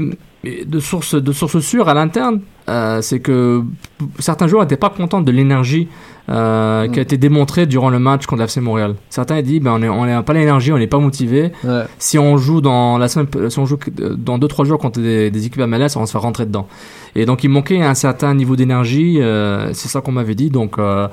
[0.66, 3.64] de source de source sûre à l'interne, euh, c'est que
[4.20, 5.88] certains joueurs n'étaient pas contents de l'énergie
[6.30, 8.96] euh, qui a été démontrée durant le match contre l'AC Montréal.
[9.10, 11.52] Certains disent ben on est on n'a pas l'énergie, on n'est pas motivé.
[11.64, 11.84] Ouais.
[12.00, 13.78] Si on joue dans la semaine si on joue
[14.18, 16.68] dans 2 3 jours contre des, des équipes MLS, on va se faire rentrer dedans.
[17.16, 20.78] Et donc il manquait un certain niveau d'énergie, euh, c'est ça qu'on m'avait dit donc
[20.78, 21.12] par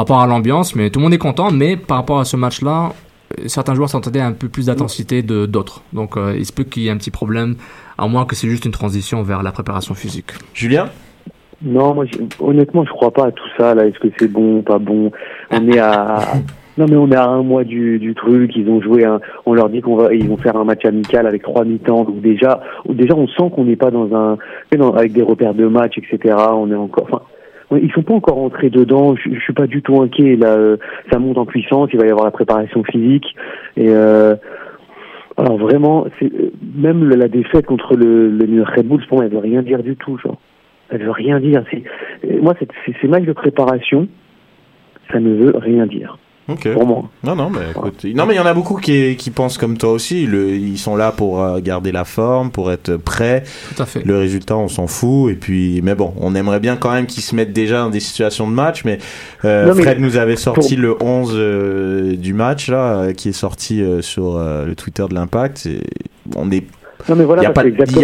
[0.00, 2.92] rapport à l'ambiance, mais tout le monde est content, mais par rapport à ce match-là,
[3.46, 5.82] certains joueurs s'entendaient un peu plus d'intensité de d'autres.
[5.92, 7.56] Donc euh, il se peut qu'il y ait un petit problème,
[7.98, 10.32] à moins que c'est juste une transition vers la préparation physique.
[10.54, 10.86] Julien?
[11.62, 13.74] Non, moi, je- honnêtement, je crois pas à tout ça.
[13.74, 15.10] Là, est-ce que c'est bon, pas bon?
[15.50, 16.18] On est à.
[16.76, 19.54] Non mais on est à un mois du, du truc, ils ont joué un, on
[19.54, 22.62] leur dit qu'on va, ils vont faire un match amical avec trois mi-temps, donc déjà,
[22.88, 24.38] déjà on sent qu'on n'est pas dans un,
[24.76, 26.34] dans- avec des repères de match, etc.
[26.50, 27.22] On est encore, enfin,
[27.80, 29.14] ils sont pas encore entrés dedans.
[29.14, 30.34] Je, je suis pas du tout inquiet.
[30.34, 30.76] Là, euh,
[31.12, 31.90] ça monte en puissance.
[31.92, 33.36] Il va y avoir la préparation physique
[33.76, 34.34] et euh,
[35.36, 39.38] alors vraiment, euh, même la défaite contre le, le Red Bulls pour moi, elle veut
[39.38, 40.38] rien dire du tout, genre.
[40.90, 41.64] Elle veut rien dire.
[42.24, 42.54] Euh, moi,
[43.00, 44.06] ces matchs de préparation,
[45.10, 46.18] ça ne veut rien dire.
[46.46, 46.70] Ok.
[46.74, 47.08] Pour moi.
[47.22, 48.04] Non, non, mais écoute.
[48.14, 50.26] Non, mais il y en a beaucoup qui, qui pensent comme toi aussi.
[50.26, 53.44] Le, ils sont là pour euh, garder la forme, pour être prêts.
[53.74, 54.04] Tout à fait.
[54.04, 55.32] Le résultat, on s'en fout.
[55.32, 58.00] Et puis, mais bon, on aimerait bien quand même qu'ils se mettent déjà dans des
[58.00, 58.84] situations de match.
[58.84, 58.98] Mais,
[59.46, 63.12] euh, Non, mais Fred nous avait sorti pour- le 11 euh, du match, là, euh,
[63.14, 65.66] qui est sorti euh, sur euh, le Twitter de l'Impact.
[66.36, 66.64] On est
[67.08, 67.50] Non mais voilà, il y a,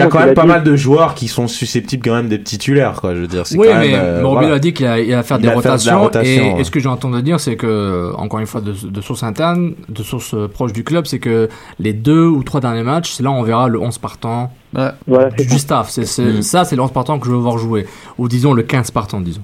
[0.06, 0.48] y quand même pas dit.
[0.48, 3.14] mal de joueurs qui sont susceptibles quand même d'être titulaires, quoi.
[3.14, 4.00] Je veux dire, c'est Oui, quand mais même.
[4.02, 4.54] euh, Morbido voilà.
[4.56, 6.00] a dit qu'il allait faire Il des de rotations.
[6.00, 6.60] rotation, et, ouais.
[6.60, 9.72] et ce que j'ai entendu dire, c'est que, encore une fois, de, de sources internes,
[9.88, 13.22] de sources euh, proches du club, c'est que les deux ou trois derniers matchs, c'est
[13.22, 15.88] là où on verra le 11 partant Voilà, du staff.
[15.90, 16.42] C'est, c'est- Mm.
[16.42, 17.86] Ça, c'est le 11 partant que je veux voir jouer.
[18.18, 19.42] Ou disons le 15 partant, disons.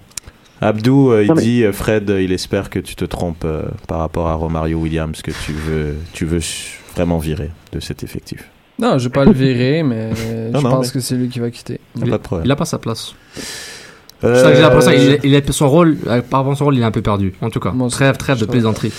[0.60, 3.44] Abdou, euh, il Non, mais- dit, euh, Fred, euh, il espère que tu te trompes
[3.44, 6.40] euh, par rapport à Romario Williams, que tu veux, tu veux
[6.94, 8.48] vraiment virer de cet effectif.
[8.78, 10.08] Non, je vais pas le virer, mais
[10.52, 11.80] Non, je non, pense mais- que c'est lui qui va quitter.
[11.96, 12.46] A pas de problème.
[12.46, 13.14] Il a pas sa place.
[14.24, 16.76] Euh, que j'ai l'impression, il, il est, son rôle, euh, par rapport à son rôle,
[16.76, 17.34] il est un peu perdu.
[17.42, 18.92] En tout cas, aussi, trêve, de plaisanterie.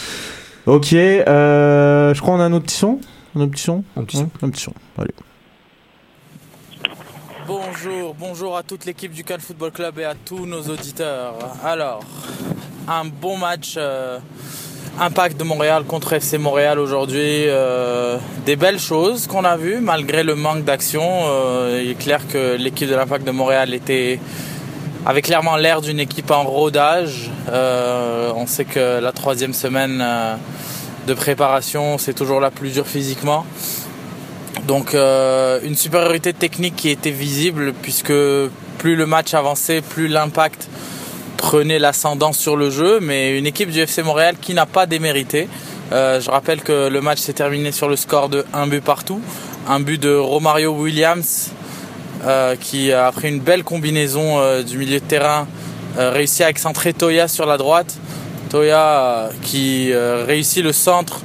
[0.68, 3.00] Ok, euh, je crois qu'on a un autre petit son.
[3.36, 4.74] Un autre petit son Un petit Ouais, Un petit son.
[4.98, 5.12] Allez.
[7.48, 11.34] Bonjour, bonjour à toute l'équipe du Cannes Football Club et à tous nos auditeurs.
[11.64, 12.02] Alors,
[12.88, 14.20] un bon match euh,
[15.00, 17.46] Impact de Montréal contre FC Montréal aujourd'hui.
[17.48, 21.04] euh, des belles choses qu'on a vues malgré le manque d'action.
[21.04, 24.20] Euh, il est clair que l'équipe de l'Impact de Montréal était
[25.06, 27.30] avait clairement l'air d'une équipe en rodage.
[27.50, 30.04] Euh, on sait que la troisième semaine
[31.06, 33.46] de préparation, c'est toujours la plus dure physiquement.
[34.68, 38.14] Donc une supériorité technique qui était visible puisque
[38.80, 40.68] plus le match avançait, plus l'impact
[41.38, 45.48] prenait l'ascendant sur le jeu, mais une équipe du FC Montréal qui n'a pas démérité.
[45.94, 49.22] Euh, je rappelle que le match s'est terminé sur le score de 1 but partout.
[49.70, 51.52] Un but de Romario Williams
[52.26, 55.48] euh, qui, après une belle combinaison euh, du milieu de terrain,
[55.98, 57.96] réussit à excentrer Toya sur la droite.
[58.50, 61.22] Toya qui réussit le centre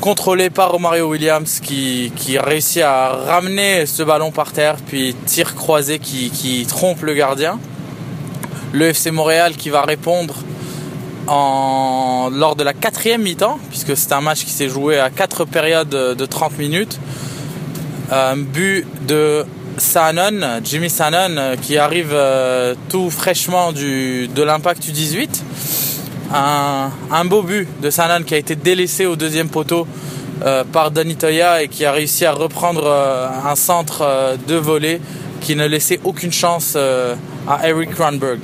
[0.00, 5.98] contrôlé par Romario Williams qui, réussit à ramener ce ballon par terre, puis tir croisé
[5.98, 7.58] qui trompe le gardien.
[8.72, 10.34] Le FC Montréal qui va répondre
[11.26, 15.88] lors de la quatrième mi-temps, puisque c'est un match qui s'est joué à quatre périodes
[15.88, 16.98] de 30 minutes.
[18.10, 19.44] Un but de
[19.76, 25.44] Sanon, Jimmy Sanon, qui arrive euh, tout fraîchement du, de l'impact du 18.
[26.32, 29.86] Un, beau but de Sanon qui a été délaissé au deuxième poteau
[30.44, 34.54] euh, par Danny Toya et qui a réussi à reprendre euh, un centre euh, de
[34.54, 35.00] volée
[35.40, 37.14] qui ne laissait aucune chance euh,
[37.48, 38.40] à Eric Kronberg.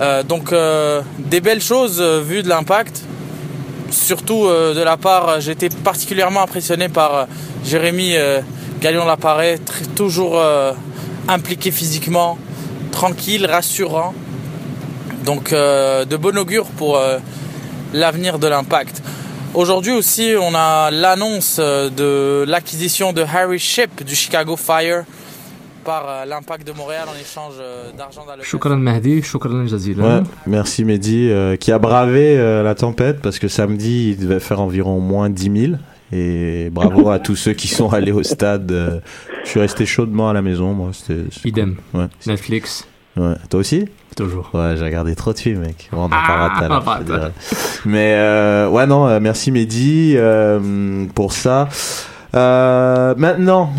[0.00, 3.02] Euh, donc euh, des belles choses vues de l'impact.
[3.90, 7.28] Surtout de la part, j'ai été particulièrement impressionné par
[7.64, 8.14] Jérémy
[8.80, 10.42] Galion-Lapparet, tr- toujours
[11.28, 12.36] impliqué physiquement,
[12.90, 14.12] tranquille, rassurant.
[15.24, 17.00] Donc de bon augure pour
[17.94, 19.02] l'avenir de l'impact.
[19.54, 25.04] Aujourd'hui aussi, on a l'annonce de l'acquisition de Harry Ship du Chicago Fire
[25.86, 30.04] par euh, l'impact de Montréal en échange euh, d'argent dans le Shukran Mahdi, shukran jazilan.
[30.04, 34.40] Ouais, merci Mehdi, euh, qui a bravé euh, la tempête parce que samedi il devait
[34.40, 35.72] faire environ moins 10 000.
[36.12, 38.70] Et bravo à tous ceux qui sont allés au stade.
[38.72, 39.00] euh,
[39.44, 40.90] je suis resté chaudement à la maison, moi.
[40.92, 41.76] C'était, Idem.
[41.92, 42.00] cool.
[42.02, 42.06] Ouais.
[42.26, 42.86] Netflix.
[43.16, 43.34] Ouais.
[43.48, 43.86] Toi aussi?
[44.16, 44.50] Toujours.
[44.54, 45.88] Ouais, j'ai regardé trop de films, mec.
[45.92, 47.30] Bon, on en Ah, parlera.
[47.84, 51.68] Mais euh, ouais, non, merci Mehdi euh, pour ça.
[52.34, 53.72] Euh, maintenant,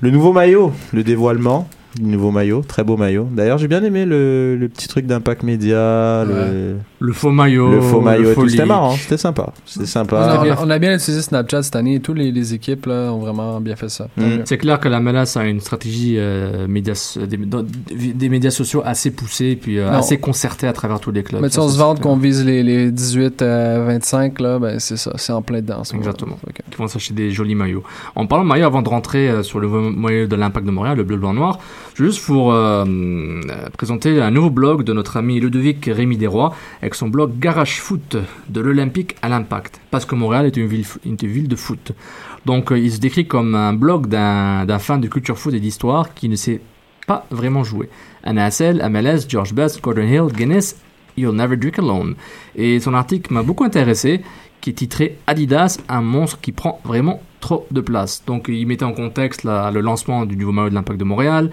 [0.00, 1.68] le nouveau maillot, le dévoilement.
[1.96, 3.26] du nouveau maillot, très beau maillot.
[3.30, 7.70] D'ailleurs, j'ai bien aimé le, petit truc d'impact média, le, Le faux maillot.
[7.70, 8.40] le faux maillot et tout.
[8.42, 9.52] faux C'était marrant, c'était sympa.
[9.64, 10.16] C'était On sympa.
[10.18, 12.00] a, on a bien utilisé Snapchat cette année.
[12.00, 14.08] Toutes les, les équipes là, ont vraiment bien fait ça.
[14.16, 14.42] Mieux.
[14.44, 19.56] C'est clair que la menace a une stratégie euh, médias, des, médias sociaux assez poussée
[19.60, 21.40] puis euh, assez concertée à travers tous les clubs.
[21.40, 24.96] Mais si on se vante qu'on vise les, les 18 à 25, là, ben c'est
[24.96, 25.82] ça, c'est en plein dedans.
[25.94, 26.38] Exactement.
[26.70, 27.82] Qui vont s'acheter des jolis maillots.
[28.16, 30.96] En parlant de maillot, avant de rentrer euh, sur le maillot de l'Impact de Montréal,
[30.96, 31.58] le bleu, blanc, noir,
[31.94, 33.42] juste pour euh, euh,
[33.76, 36.54] présenter un nouveau blog de notre ami Ludovic Rémy Desrois
[36.88, 38.16] avec son blog Garage Foot
[38.48, 39.78] de l'Olympique à l'Impact.
[39.90, 41.92] Parce que Montréal est une ville, une ville de foot.
[42.46, 46.14] Donc euh, il se décrit comme un blog d'un fan de culture foot et d'histoire
[46.14, 46.62] qui ne sait
[47.06, 47.90] pas vraiment jouer.
[48.24, 50.80] Hassel, MLS, George Best, Gordon Hill, Guinness,
[51.18, 52.14] You'll Never Drink Alone.
[52.56, 54.22] Et son article m'a beaucoup intéressé,
[54.62, 58.22] qui est titré Adidas, un monstre qui prend vraiment trop de place.
[58.26, 61.50] Donc il mettait en contexte la- le lancement du nouveau maillot de l'Impact de Montréal,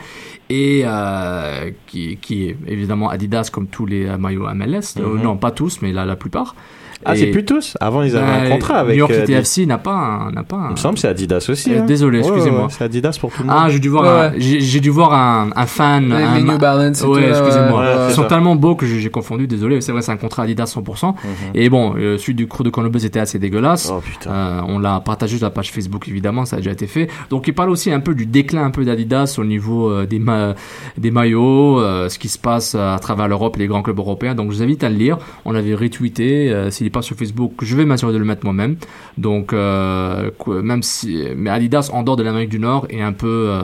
[0.49, 4.95] et euh, qui, qui est évidemment Adidas comme tous les euh, maillots MLS.
[4.97, 5.21] Euh, Mhm.
[5.21, 6.55] non, pas tous, mais la, la plupart.
[7.05, 8.93] Ah, c'est plus tous Avant, ils avaient un Euh, contrat avec.
[8.93, 11.01] New York euh, City FC n'a pas un, n'a pas un- Il me semble que
[11.01, 11.73] c'est Adidas aussi.
[11.73, 11.85] Euh, hein.
[11.85, 12.61] désolé, ouais, excusez-moi.
[12.63, 13.57] ouais, c'est Adidas pour tout le monde.
[13.59, 16.07] Ah, j'ai dû voir, Ouais, un, j'ai, dû voir un, un fan.
[16.09, 17.83] Les- un les New Balance et Ouais, excusez-moi.
[17.85, 18.27] Ils c'est sont ça.
[18.27, 19.47] tellement beaux que j'ai, confondu.
[19.47, 21.09] Désolé, c'est vrai, c'est un contrat Adidas 100%.
[21.09, 21.15] Mhm.
[21.53, 23.91] Et bon, euh, celui du crew de Columbus était assez dégueulasse.
[23.95, 24.31] Oh putain.
[24.31, 27.07] Euh, on l'a partagé sur la page Facebook évidemment, ça a déjà été fait.
[27.29, 30.19] Donc il parle aussi un peu du déclin un peu d'Adidas au niveau euh, des,
[30.19, 30.55] ma-
[30.97, 34.35] des maillots, euh, ce qui se passe à travers l'Europe et les grands clubs européens.
[34.35, 35.17] Donc je vous invite à le lire.
[35.45, 36.51] On l'avait retweeté.
[36.51, 38.75] euh, S'il pas sur Facebook, je vais m'assurer de le mettre moi-même.
[39.17, 40.29] Donc euh,
[40.71, 43.61] même si, mais Adidas en dehors de l'Amérique du Nord est un peu euh,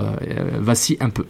[0.60, 1.26] vacille un peu.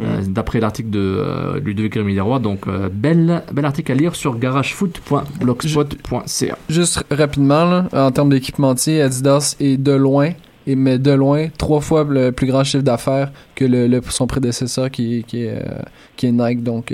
[0.00, 2.66] Euh, D'après l'article de euh, Ludovic Rémy Desrois, donc
[3.04, 6.58] bel, bel article à lire sur garagefoot.blogspot.ca.
[6.68, 10.30] Juste rapidement, là, en termes d'équipementier, Adidas est de loin,
[10.66, 14.26] et mais de loin, trois fois le plus grand chiffre d'affaires que le, le- son
[14.26, 15.62] prédécesseur qui, qui, est,
[16.16, 16.62] qui est Nike.
[16.62, 16.92] Donc,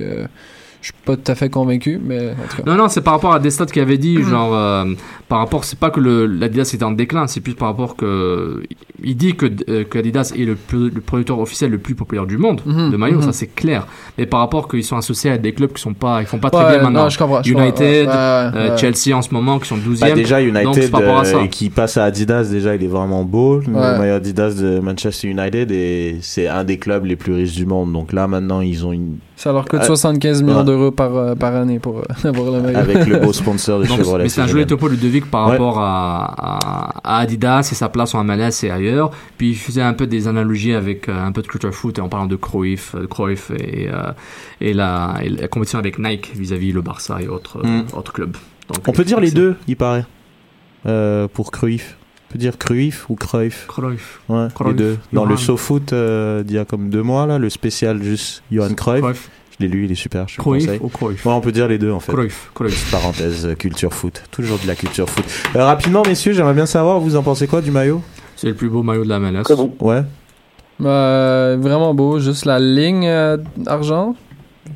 [0.88, 2.62] suis pas tout à fait convaincu, mais en tout cas.
[2.70, 4.84] Non, non, c'est par rapport à des stats qu'il avait dit, genre, euh,
[5.28, 8.62] par rapport, c'est pas que le, l'Adidas était en déclin, c'est plus par rapport que,
[9.02, 12.26] il dit que, euh, que Adidas est le, plus- le producteur officiel le plus populaire
[12.26, 13.22] du monde Mhm, de maillots, mhm.
[13.22, 13.86] ça c'est clair.
[14.18, 16.50] Mais par rapport qu'ils sont associés à des clubs qui sont pas, ils font pas
[16.50, 17.04] très Ouais, bien maintenant.
[17.04, 17.64] non, je comprends, je comprends.
[17.66, 18.76] United, Ouais, ouais, euh, ouais.
[18.78, 20.00] Chelsea en ce moment, qui sont 12e.
[20.00, 21.36] Bah, déjà Donc, c'est United par rapport à ça.
[21.38, 25.28] euh, qui passe à Adidas déjà il est vraiment beau le maillot Adidas de Manchester
[25.28, 28.86] United et c'est un des clubs les plus riches du monde donc là maintenant ils
[28.86, 30.64] ont une Ça leur coûte Euh, 75 millions ouais.
[30.64, 32.76] d'euros par, euh, par année pour euh, avoir le maillot.
[32.78, 35.52] avec le beau sponsor de Donc, Chevrolet mais c'est un joli topo Ludovic par Ouais.
[35.52, 39.12] rapport à, à, Adidas et sa place en MLS et ailleurs.
[39.36, 42.00] Puis il faisait un peu des analogies avec euh, un peu de culture foot et
[42.00, 44.10] en parlant de Cruyff, euh, Cruyff et, euh,
[44.60, 47.66] et, la, et la compétition avec Nike vis-à-vis le Barça et autres, Mm.
[47.92, 48.36] euh, autres clubs.
[48.74, 50.04] Donc, on peut dire les deux il paraît
[50.86, 51.96] euh, pour Cruyff
[52.28, 54.20] on peut dire Cruyff ou Cruyff Cruyff.
[54.28, 55.30] ouais, les deux dans Johan.
[55.30, 59.02] le SoFoot euh, d'il y a comme deux mois là le spécial juste Johan Cruyff,
[59.02, 59.30] Cruyff.
[59.58, 60.28] Je l'ai lu, il est super.
[60.28, 60.80] Je le Cruyff conseille.
[60.82, 61.26] ou Cruyff?
[61.26, 62.12] Ouais, on peut dire les deux en fait.
[62.12, 62.90] Cruyff, Cruyff.
[62.92, 64.22] Parenthèse, euh, culture foot.
[64.30, 65.24] Toujours de la culture foot.
[65.56, 68.00] Euh, rapidement, messieurs, j'aimerais bien savoir, vous en pensez quoi du maillot?
[68.36, 69.42] C'est le plus beau maillot de la MLS.
[69.80, 70.02] Ouais.
[70.80, 73.36] Euh, vraiment beau, juste la ligne euh,
[73.66, 74.14] argent.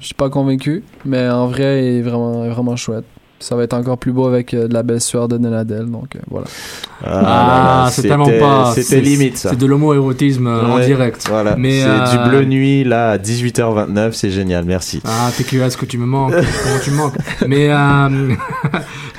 [0.01, 3.05] Je suis pas convaincu, mais en vrai, il est vraiment, vraiment chouette.
[3.43, 6.17] Ça va être encore plus beau avec euh, de la belle sueur de Donadel, donc
[6.17, 6.47] euh, voilà.
[7.05, 8.71] Ah, c'est tellement pas.
[8.75, 9.51] C'était c'est- limite ça.
[9.51, 11.27] C'est de l'homo-érotisme euh, en direct.
[11.29, 11.57] Voilà.
[11.57, 15.03] Mais, c'est euh, du bleu nuit là à 18h29, c'est génial, merci.
[15.05, 16.33] Ah, TQS que tu me manques?
[16.33, 17.15] Comment tu me manques?
[17.49, 18.35] Mais, euh,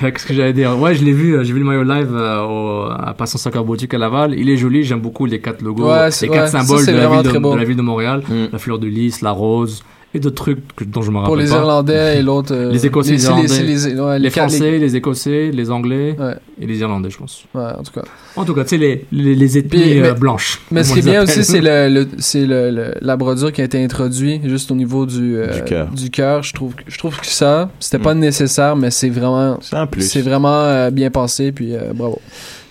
[0.00, 0.78] qu'est-ce que j'allais dire?
[0.78, 3.92] Ouais, je l'ai vu, j'ai vu le maillot live euh, au, à Passion Soccer Boutique
[3.94, 4.34] à Laval.
[4.34, 6.92] Il est joli, j'aime beaucoup les quatre logos, Ouais, les quatre ouais, ça, symboles c'est
[6.92, 7.52] de, la de, très beau.
[7.54, 8.22] de la ville de Montréal.
[8.52, 9.82] La fleur de lys, la rose
[10.14, 11.56] et d'autres trucs que- dont je me rappelle Pour les pas.
[11.56, 12.54] Irlandais et l'autre.
[12.54, 14.96] euh, les Écossais, les, c'est Irlandais, c'est les, ouais, les quatre- Français, les...
[14.96, 16.16] Écossais, les Anglais
[16.60, 17.44] et les Irlandais, je pense.
[17.54, 18.02] Ouais, en tout cas.
[18.36, 20.60] En tout cas, tu sais, les, les, les ethnies Puis, mais- euh, blanches.
[20.70, 23.60] Mais ce qui est bien aussi, c'est le, le- c'est le, le- la brodure qui
[23.60, 26.42] a été introduit juste au niveau du euh, Du cœur.
[26.42, 29.86] Je trouve, que- je trouve que ça, c'était pas nécessaire, mais c'est vraiment, C'est un
[29.86, 30.02] plus.
[30.08, 32.20] c'est vraiment euh, bien pensé, puis euh, bravo.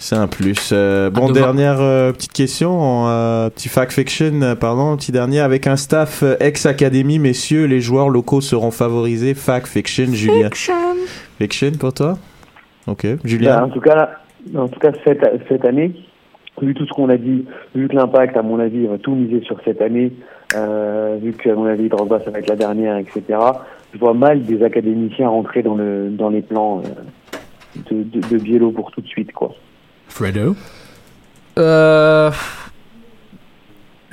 [0.04, 0.72] C'est un plus.
[0.74, 1.54] Euh, bon, devoir.
[1.54, 5.39] dernière euh, petite question, euh, petit fact fiction, euh, pardon, petit dernier.
[5.39, 9.34] Avec un staff euh, ex-académie, messieurs, les joueurs locaux seront favorisés.
[9.34, 10.50] Fact fiction, Julien.
[11.39, 12.18] Fiction pour toi?
[12.86, 13.63] Ok, Bah, Julien.
[13.63, 14.10] en tout cas, là,
[14.58, 15.94] en tout cas cette, cette année,
[16.62, 19.42] vu tout ce qu'on a dit, vu que l'impact, à mon avis, va tout miser
[19.46, 20.12] sur cette année,
[20.54, 23.22] euh, vu que, à mon avis, Drogba, ça va être la dernière, etc.,
[23.94, 27.39] je vois mal des académiciens rentrer dans, le, dans les plans euh,
[27.89, 29.56] de, de, de Biello pour tout de suite, quoi.
[30.13, 30.56] Fredo?
[31.58, 32.32] Euh,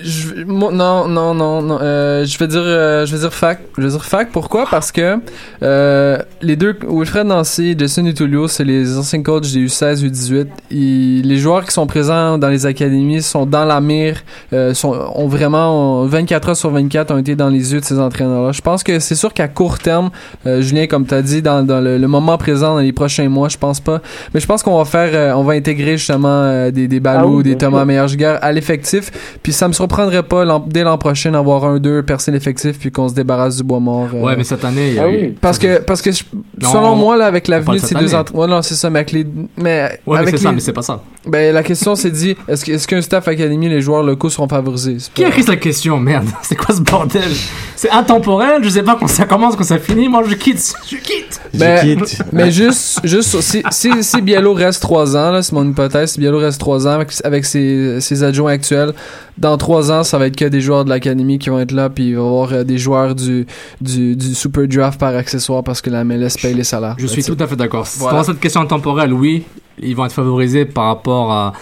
[0.02, 1.78] je, moi, non, non, non, non.
[1.80, 3.60] euh, je vais dire, euh, je vais dire fac.
[3.76, 4.30] Je vais dire fac.
[4.32, 4.66] Pourquoi?
[4.70, 5.16] Parce que
[5.62, 10.46] euh, les deux, Wilfred Nancy et Jason Utulio, c'est les anciens coachs des U16, U18.
[10.70, 14.20] Ils- les joueurs qui sont présents dans les académies sont dans la mire,
[14.52, 17.84] euh, sont, ont vraiment ont 24 heures sur 24 ont été dans les yeux de
[17.84, 18.52] ces entraîneurs-là.
[18.52, 20.10] Je pense que c'est sûr qu'à court terme,
[20.46, 23.28] euh, Julien, comme tu as dit, dans, dans le, le moment présent, dans les prochains
[23.28, 24.00] mois, je pense pas.
[24.34, 27.20] Mais je pense qu'on va faire, euh, on va intégrer justement euh, des, des Balou,
[27.20, 27.86] Ah oui, des Thomas sûr.
[27.86, 29.10] Meyer à l'effectif.
[29.42, 33.09] Puis ça me surprendrait pas dès l'an prochain d'avoir un, deux personnes l'effectif puis qu'on
[33.09, 34.09] se débarrasse du bois mort.
[34.14, 34.20] euh.
[34.22, 35.35] Ouais, mais cette année, il y a Ah oui.
[35.40, 36.22] Parce que, parce que je-
[36.62, 38.35] Non, selon on- moi, là, avec parle de ces deux entraîneurs.
[38.42, 39.26] Ouais, non, c'est ça, mais avec les.
[39.57, 41.03] Mais, Ouais, mais c'est ça, mais c'est pas ça.
[41.26, 44.48] Ben, la question c'est dit, est-ce que- est-ce qu'un staff académie, les joueurs locaux seront
[44.48, 44.96] favorisés?
[44.98, 45.98] C'est Qui a écrit cette question?
[45.98, 47.31] Merde, c'est quoi ce bordel?
[47.76, 50.96] C'est intemporel, je sais pas quand ça commence, quand ça finit, moi je quitte, je
[50.96, 51.98] quitte Ben,
[52.33, 56.20] mais juste, juste si, si, si Biello reste trois ans, là, c'est mon hypothèse, si
[56.20, 58.92] Biello reste trois ans avec, avec ses, ses adjoints actuels,
[59.37, 61.88] dans trois ans, ça va être que des joueurs de l'académie qui vont être là,
[61.90, 63.46] puis il va y avoir euh, des joueurs du,
[63.80, 66.96] du, du super draft par accessoire parce que la MLS paye les salaires.
[66.98, 67.87] Je suis tout à fait d'accord.
[67.98, 68.24] Voilà.
[68.24, 69.44] Cette question temporelle, oui,
[69.80, 71.52] ils vont être favorisés par rapport à,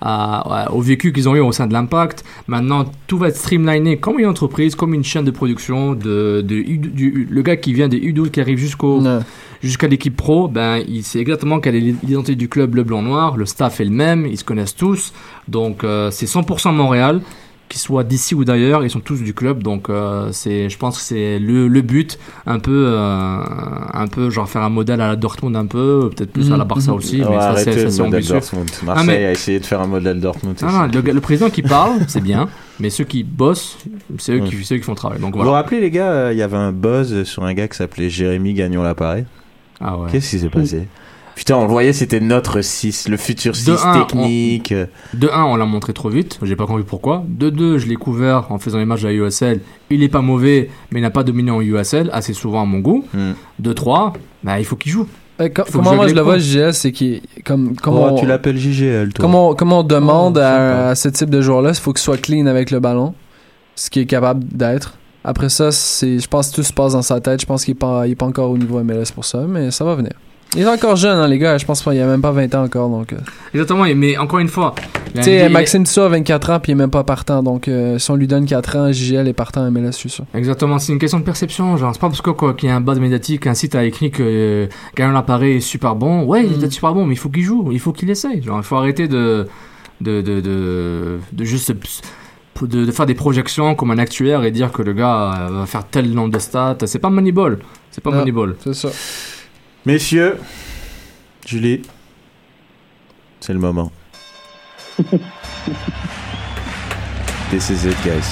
[0.00, 2.22] à- à- au vécu qu'ils ont eu au sein de l'impact.
[2.46, 5.94] Maintenant, tout va être streamliné comme une entreprise, comme une chaîne de production.
[5.94, 9.00] De, de U- du- le gars qui vient des U12 qui arrive jusqu'au
[9.60, 13.36] jusqu'à l'équipe pro, ben, il sait exactement quelle est l'identité du club, le blanc-noir.
[13.36, 15.12] Le staff est le même, ils se connaissent tous.
[15.48, 17.22] Donc, euh, c'est 100% Montréal.
[17.68, 20.98] Qu'ils soient d'ici ou d'ailleurs, ils sont tous du club, donc euh, c'est, je pense
[20.98, 23.40] que c'est le, le but, un peu, euh,
[23.92, 26.64] un peu genre faire un modèle à la Dortmund un peu, peut-être plus à la
[26.64, 28.34] Barça aussi, Ouais, mais ça c'est, ambitieux.
[28.34, 28.68] Dortmund.
[28.82, 30.54] Ah, Marseille mais- a essayé de faire un modèle Dortmund.
[30.54, 30.64] aussi.
[30.64, 32.48] non, le, le président qui parle, c'est bien,
[32.78, 33.78] mais ceux qui bossent,
[34.18, 34.48] c'est eux, Ouais.
[34.48, 35.18] qui, c'est eux qui font le travail.
[35.18, 35.62] Donc Vous vous voilà.
[35.62, 38.54] rappelez les gars, euh, il y avait un buzz sur un gars qui s'appelait Jérémy
[38.54, 39.24] Gagnon l'appareil.
[39.80, 40.08] Ah ouais.
[40.12, 40.86] Qu'est-ce qui s'est passé?
[41.36, 44.72] Putain, on le voyait, c'était notre 6, le futur 6 De un, technique.
[45.12, 47.24] De 1, on l'a montré trop vite, j'ai pas compris pourquoi.
[47.28, 49.60] De 2, je l'ai couvert en faisant les matchs de la USL.
[49.90, 52.78] Il est pas mauvais, mais il n'a pas dominé en USL, assez souvent à mon
[52.78, 53.04] goût.
[53.12, 53.32] Hmm.
[53.58, 55.06] De 3, bah, il faut qu'il joue.
[55.38, 56.38] Euh, que comment je moi je le vois.
[56.38, 59.22] JS, c'est qu'il comme comme Oh, on- tu l'appelles JGL, toi.
[59.22, 62.16] Comment, comment on demande Oh, à, à ce type de joueur-là, il faut qu'il soit
[62.16, 63.12] clean avec le ballon,
[63.74, 64.96] ce qu'il est capable d'être.
[65.22, 67.42] Après ça, c'est, je pense que tout se passe dans sa tête.
[67.42, 69.70] Je pense qu'il est pas, il est pas encore au niveau MLS pour ça, mais
[69.70, 70.12] ça va venir.
[70.54, 71.58] Il est encore jeune, hein, les gars.
[71.58, 73.12] Je pense qu'il a même pas 20 ans encore, donc.
[73.12, 73.16] euh.
[73.52, 74.74] Exactement, mais encore une fois.
[75.14, 77.42] Tu sais, Maxime Tissot a 24 ans, puis il est même pas partant.
[77.42, 80.24] Donc, euh, si on lui donne 4 ans, JGL est partant à MLS, je sûr.
[80.34, 81.76] Exactement, c'est une question de perception.
[81.76, 83.84] Genre, c'est pas parce que quoi, qu'il y a un buzz médiatique, un site a
[83.84, 84.66] écrit que euh,
[85.12, 86.24] Lappareil est super bon.
[86.24, 86.58] Ouais, il est Mm.
[86.60, 88.42] peut-être super bon, mais il faut qu'il joue, il faut qu'il essaye.
[88.42, 89.46] Genre, il faut arrêter de
[90.00, 91.72] de de de, de juste
[92.62, 95.66] de, de faire des projections comme un actuaire et dire que le gars euh, va
[95.66, 96.76] faire tel nombre de stats.
[96.86, 97.58] C'est pas Moneyball.
[97.90, 98.56] C'est pas Moneyball.
[98.62, 98.88] C'est ça.
[99.86, 100.36] Messieurs,
[101.46, 101.82] Julie,
[103.38, 103.92] c'est le moment.
[107.52, 108.26] This is it, guys.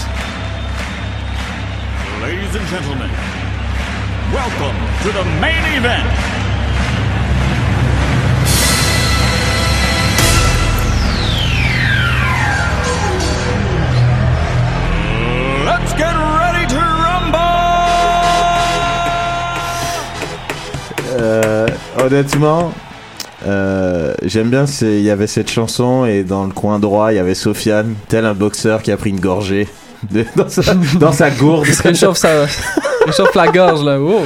[2.21, 3.09] Ladies and gentlemen,
[4.33, 4.75] welcome
[5.05, 6.09] to the main event.
[15.65, 16.34] Let's get
[21.15, 21.67] euh,
[22.03, 22.73] honnêtement,
[23.47, 27.19] euh, j'aime bien, il y avait cette chanson et dans le coin droit, il y
[27.19, 29.69] avait Sofiane, tel un boxeur qui a pris une gorgée
[30.11, 30.63] de- dans, sa,
[30.99, 31.65] dans sa gourde.
[31.67, 32.47] Il se réchauffe, sa...
[33.07, 34.01] réchauffe la gorge, là.
[34.01, 34.23] Wow.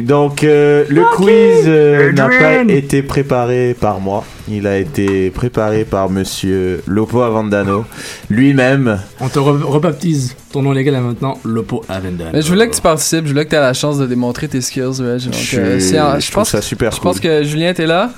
[0.00, 4.24] Donc, euh, le quiz euh, n'a pas été préparé par moi.
[4.48, 7.84] Il a été préparé par monsieur Lopo Avandano
[8.28, 8.98] lui-même.
[9.20, 10.34] On te re- rebaptise.
[10.52, 12.30] Ton nom légal est maintenant Lopo Avendal.
[12.32, 14.48] Mais je voulais que tu participes, je voulais que tu aies la chance de démontrer
[14.48, 14.82] tes skills.
[14.98, 14.98] Donc,
[15.32, 15.78] Je euh,
[16.20, 18.10] je ça super Je pense que Julien, t'es là?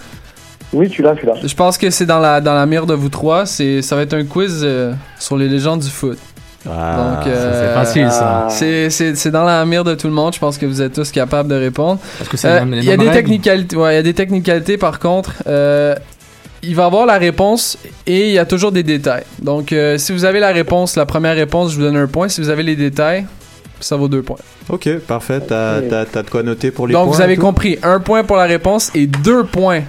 [0.74, 1.34] Oui, tu là, je suis là.
[1.42, 3.46] Je pense que c'est dans la, dans la mire de vous trois.
[3.46, 6.18] C'est, ça va être un quiz euh, sur les légendes du foot.
[6.68, 8.46] Ah, Donc, euh, c'est facile, ça.
[8.50, 10.34] C'est, c'est, c'est dans la mire de tout le monde.
[10.34, 12.00] Je pense que vous êtes tous capables de répondre.
[12.30, 13.76] Que c'est Euh, Il y a des technicalités.
[13.76, 15.34] Ouais, il y a des technicalités par contre.
[15.46, 15.94] Euh,
[16.62, 19.24] il va avoir la réponse et il y a toujours des détails.
[19.42, 22.28] Donc, euh, si vous avez la réponse, la première réponse, je vous donne un point.
[22.30, 23.26] Si vous avez les détails,
[23.80, 24.38] ça vaut deux points.
[24.70, 25.40] Ok, parfait.
[25.46, 27.78] T'as t'as- t'as de quoi noter pour les Donc, points vous avez compris.
[27.82, 29.82] Un point pour la réponse et deux points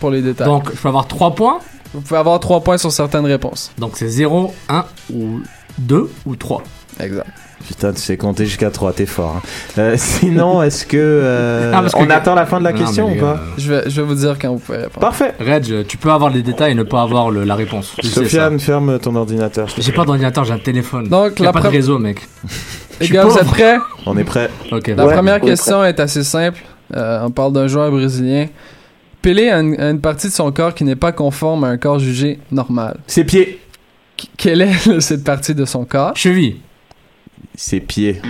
[0.00, 0.46] pour les détails.
[0.48, 1.58] Donc, je peux avoir 3 points.
[1.94, 3.72] Vous pouvez avoir trois points sur certaines réponses.
[3.78, 5.40] Donc, c'est 0, 1 ou
[5.78, 6.62] 2 ou 3.
[7.00, 7.26] Exact.
[7.66, 9.36] Putain, tu sais compter jusqu'à 3, t'es fort.
[9.38, 9.42] hein.
[9.78, 12.78] Euh, sinon, est-ce que, euh, Ah, parce que- on attend la fin de la Non,
[12.78, 15.00] question mais ou pas gars, Je vais, je vais vous dire quand vous pouvez répondre.
[15.00, 15.34] Parfait.
[15.40, 17.92] Reg, tu peux avoir les détails et ne pas avoir le- la réponse.
[18.00, 19.66] Tu sais Sofiane, ferme ton ordinateur.
[19.66, 19.80] te.
[19.80, 21.08] J'ai pas d'ordinateur, j'ai un téléphone.
[21.08, 22.20] Donc, la pas de pre- réseau, mec.
[23.00, 23.78] Les suis gars, vous êtes prêts?
[24.06, 24.48] On est prêt.
[24.72, 26.60] Ok, La Ouais, première on est question est assez simple.
[26.96, 28.46] Euh, on parle d'un joueur brésilien.
[29.22, 31.76] Pelé a une, a une partie de son corps qui n'est pas conforme à un
[31.76, 32.98] corps jugé normal.
[33.06, 33.60] Ses pieds.
[34.16, 36.16] Qu- quelle est cette partie de son corps?
[36.16, 36.56] Cheville.
[37.54, 38.20] Ses pieds.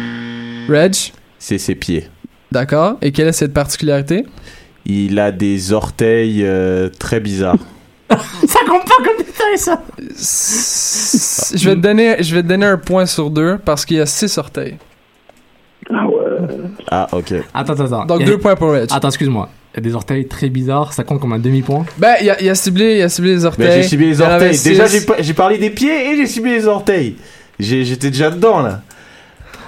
[0.68, 0.94] Reg,
[1.38, 2.08] C'est ses pieds.
[2.50, 2.96] d'accord.
[3.02, 4.24] Et quelle est cette particularité?
[4.86, 7.56] Il a des orteils euh, très bizarres.
[8.10, 9.80] Ça compte pas comme détail, ça.
[10.10, 13.98] S- Je vais te donner, je vais te donner un point sur deux parce qu'il
[13.98, 14.76] y a six orteils.
[15.88, 16.14] Ah ouais.
[16.90, 17.34] Ah, ok.
[17.54, 18.06] Attends, attends, attends.
[18.06, 18.88] Donc Il y a- deux points pour Reg.
[18.90, 19.48] Attends, excuse-moi.
[19.72, 21.84] Il y a des orteils très bizarres, ça compte comme un demi-point.
[21.98, 23.66] Ben, il y y a ciblé, il a ciblé les orteils.
[23.68, 24.58] Mais j'ai ciblé les y orteils.
[24.64, 24.86] Déjà,
[25.20, 27.16] j'ai parlé des pieds et j'ai ciblé les orteils.
[27.58, 28.82] J'ai- J'étais déjà dedans, là.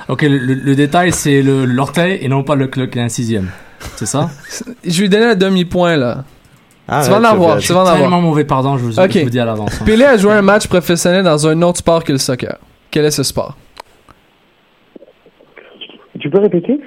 [0.08, 3.48] Ok, le, le- le détail, c'est le- l'orteil et non pas le, le, un sixième.
[3.96, 4.30] C'est ça?
[4.84, 6.24] Je lui ai donné un demi-point là.
[6.88, 7.98] Ah, tu vas en ouais, avoir, je- tu vas en avoir.
[8.00, 9.10] Tellement mauvais, pardon, je vous, Ok.
[9.12, 9.70] je vous dis à l'avance.
[9.80, 9.84] hein.
[9.84, 12.56] Pelé a joué un match professionnel dans un autre sport que le soccer.
[12.90, 13.56] Quel est ce sport?
[16.22, 16.78] Tu peux répéter?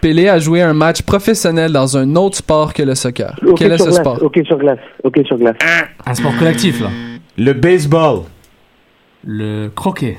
[0.00, 3.34] Pelé a joué un match professionnel dans un autre sport que le soccer.
[3.56, 3.96] Quel est ce glace.
[3.96, 4.22] sport?
[4.22, 4.78] Ok, sur glace.
[5.02, 5.56] Ok, sur glace.
[6.06, 6.90] Un sport collectif, là.
[7.36, 8.20] Le baseball.
[9.26, 10.18] Le croquet.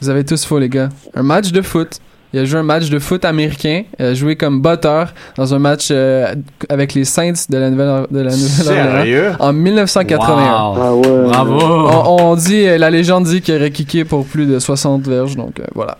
[0.00, 0.88] Vous avez tous faux, les gars.
[1.14, 2.00] Un match de foot.
[2.32, 3.84] Il a joué un match de foot américain.
[4.00, 6.34] Il a joué comme batteur dans un match euh,
[6.68, 8.82] avec les Saints de la Nouvelle de la Sérieux?
[8.82, 10.34] Nouvelle-Orléans en 1981.
[10.34, 10.42] Wow.
[10.42, 11.24] Ah ouais.
[11.28, 11.58] Bravo.
[11.60, 15.36] On, on dit, euh, la légende dit qu'il aurait kické pour plus de 60 verges,
[15.36, 15.96] donc euh, voilà.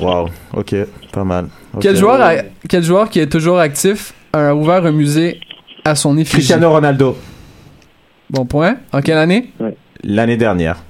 [0.00, 0.28] Wow.
[0.54, 0.74] Ok,
[1.12, 1.46] pas mal.
[1.80, 2.34] Quel, joueur a-
[2.68, 5.40] quel joueur qui est toujours actif a ouvert un musée
[5.84, 6.36] à son effigie?
[6.38, 7.16] Cristiano Ronaldo.
[8.30, 8.76] Bon point.
[8.92, 9.52] En quelle année?
[10.04, 10.82] L'année dernière.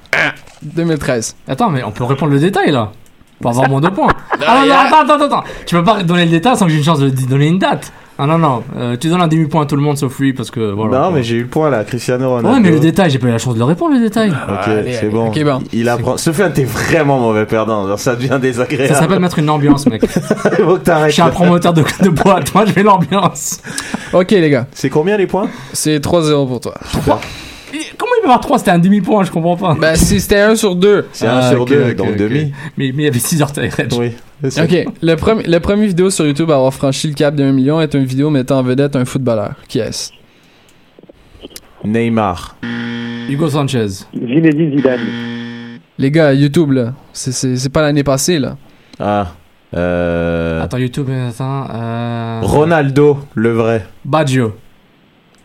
[0.62, 1.36] 2013.
[1.48, 2.92] Attends, mais on peut répondre le détail, là.
[3.40, 4.12] Pour avoir moins de points.
[4.46, 5.44] Ah non, non, attends, attends, attends.
[5.66, 7.58] Tu peux pas donner le détail sans que j'ai une chance de de donner une
[7.58, 7.92] date.
[8.18, 8.62] Ah non, non.
[8.76, 11.00] Euh, tu donnes un demi-point à tout le monde sauf lui parce que voilà.
[11.00, 12.50] non, mais j'ai eu le point là, Cristiano Ronaldo.
[12.50, 14.30] Ouais, mais le détail, j'ai pas eu la chance de le répondre, le détail.
[14.30, 15.08] Ok, allez, c'est allez.
[15.08, 15.28] bon.
[15.28, 15.62] Ok, bon.
[15.72, 16.16] Il apprend.
[16.18, 17.88] Sofiane, t'es vraiment mauvais perdant.
[17.88, 18.94] Genre, ça devient désagréable.
[18.94, 20.06] Ça s'appelle mettre une ambiance, mec.
[20.06, 21.12] Faut que Je t'arrêtes.
[21.12, 22.54] suis un promoteur de, de boîte.
[22.54, 23.60] Moi, je fais l'ambiance.
[24.12, 24.66] Ok, les gars.
[24.72, 25.48] C'est combien les points?
[25.72, 26.74] C'est 3-0 pour toi.
[26.94, 27.10] Et
[27.98, 29.74] Comment il peut avoir 3 C'était un demi-point, je comprends pas.
[29.80, 31.06] Ben, si c'était 1 sur 2.
[31.12, 32.16] C'est un Ah, sur ok, deux, ok, donc ok.
[32.16, 32.52] demi.
[32.76, 33.92] Mais, mais il y avait 6 orteils, Reg.
[33.98, 34.12] Oui.
[34.44, 37.80] Ok, le, premier le premier vidéo sur YouTube à avoir franchi le cap d'un million
[37.80, 39.54] est une vidéo mettant en vedette un footballeur.
[39.68, 40.10] Qui est-ce?
[41.84, 42.56] Neymar.
[43.28, 44.04] Hugo Sanchez.
[44.14, 45.00] Zinedine Zidane.
[45.98, 46.94] Les gars, YouTube, là.
[47.12, 48.56] C'est- pas l'année passée, là.
[48.98, 49.28] Ah.
[49.74, 50.62] Euh...
[50.62, 51.66] Attends, YouTube, attends.
[51.72, 52.40] Euh...
[52.42, 53.86] Ronaldo, le vrai.
[54.04, 54.54] Baggio.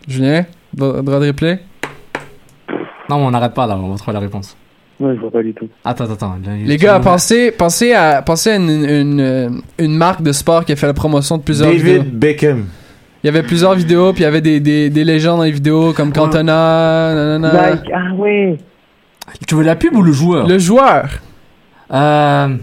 [0.06, 1.60] Julien, droit de replay?
[3.08, 4.56] Non, on n'arrête pas là, on va trouver la réponse.
[5.00, 5.68] Ouais, je vois pas du tout.
[5.84, 6.36] Attends, attends, attends.
[6.64, 10.76] Les gars, pensez, pensez, à, pensez à une, une, une marque de sport qui a
[10.76, 11.98] fait la promotion de plusieurs vidéos.
[11.98, 12.66] David Beckham.
[13.22, 15.52] Il y avait plusieurs vidéos, puis il y avait des, des, des légendes dans les
[15.52, 17.74] vidéos, comme Cantona, nanana.
[17.74, 17.90] Nike.
[17.94, 18.58] Ah ouais.
[19.46, 20.46] Tu veux la pub ou le joueur?
[20.46, 21.08] Le joueur.
[21.92, 22.56] Euh...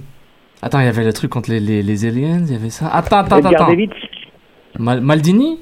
[0.62, 2.88] Attends, il y avait le truc contre les, les, les aliens, il y avait ça.
[2.88, 3.76] Attends, attends, Edgar attends.
[4.80, 5.60] Mal- Maldini?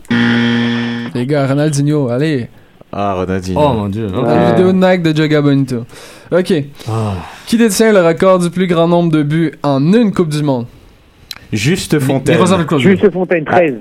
[1.14, 2.48] Les gars, Ronaldinho, allez.
[2.96, 3.60] Ah, Ronaldinho.
[3.60, 4.08] Oh mon dieu.
[4.16, 4.26] ok.
[4.26, 5.86] La vidéo de Nike de Joga Bonito.
[6.32, 6.54] Ok.
[6.88, 7.14] Ah.
[7.48, 10.68] Qui détient le record du plus grand nombre de buts en une Coupe du Monde?
[11.52, 12.38] Juste Fontaine.
[12.78, 13.74] Juste Fontaine, 13.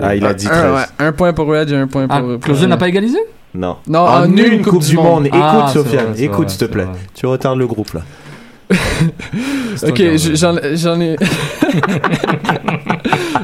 [0.00, 0.64] Ah, il a dit 13.
[0.64, 2.16] un, ouais, un point pour Reg et un point pour.
[2.16, 3.18] Ah, Klose n'a pas égalisé?
[3.54, 3.76] Non.
[3.86, 5.26] Non, en, en une, Coupe, du Monde.
[5.26, 6.84] Écoute, Ah, c'est Sofiane, écoute, s'il te plaît.
[6.84, 6.98] vrai.
[7.14, 8.00] Tu retardes le groupe là.
[9.86, 10.02] Ok,
[10.34, 11.16] j'en ai.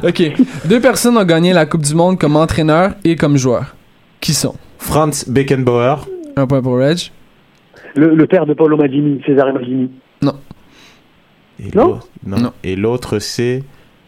[0.02, 0.32] ok.
[0.64, 3.74] Deux personnes ont gagné la Coupe du Monde comme entraîneur et comme joueur.
[4.20, 4.54] Qui sont?
[4.80, 5.96] Franz Beckenbauer.
[6.36, 6.98] Un point pour Reg.
[7.94, 9.90] Le, le père de Paolo Maldini, Cesare Maldini.
[10.22, 10.34] Non.
[11.62, 12.52] Et Non l'autre- non.
[12.64, 13.62] Et l'autre, c'est.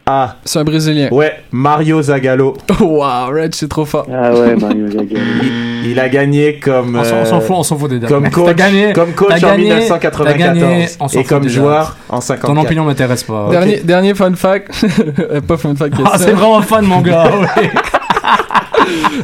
[0.06, 1.08] Ah C'est un Brésilien.
[1.12, 2.56] Ouais, Mario Zagallo.
[2.80, 4.06] Wow, Reg, c'est trop fort.
[4.12, 5.20] Ah ouais, Mario Zagallo.
[5.42, 6.96] Il, il a gagné comme.
[6.96, 8.08] On s'en- on s'en euh, fout, on s'en fout des dates.
[8.10, 10.26] Comme coach, gagné, comme coach t'as en gagné, 1994.
[10.26, 10.86] t'as gagné,
[11.20, 11.96] et comme joueur dates.
[12.08, 12.54] en 54.
[12.54, 13.48] Ton opinion m'intéresse pas.
[13.50, 14.84] Dernier, dernier fun fact.
[15.18, 15.94] Euh, pas fun fact.
[16.04, 17.26] Ah, c'est vraiment fun, mon gars.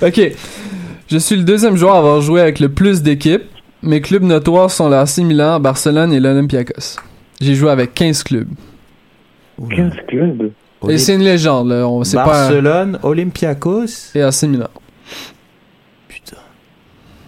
[0.03, 0.33] ok.
[1.09, 3.45] Je suis le deuxième joueur à avoir joué avec le plus d'équipes.
[3.83, 6.99] Mes clubs notoires sont l'AC Milan, Barcelone et l'Olympiakos.
[7.41, 8.49] J'ai joué avec 15 clubs.
[9.71, 10.53] 15 clubs?
[10.87, 11.89] Et c'est une légende, là.
[11.89, 12.27] On sait pas.
[12.27, 14.15] Barcelone, Olympiakos?
[14.15, 14.69] Et AC Milan.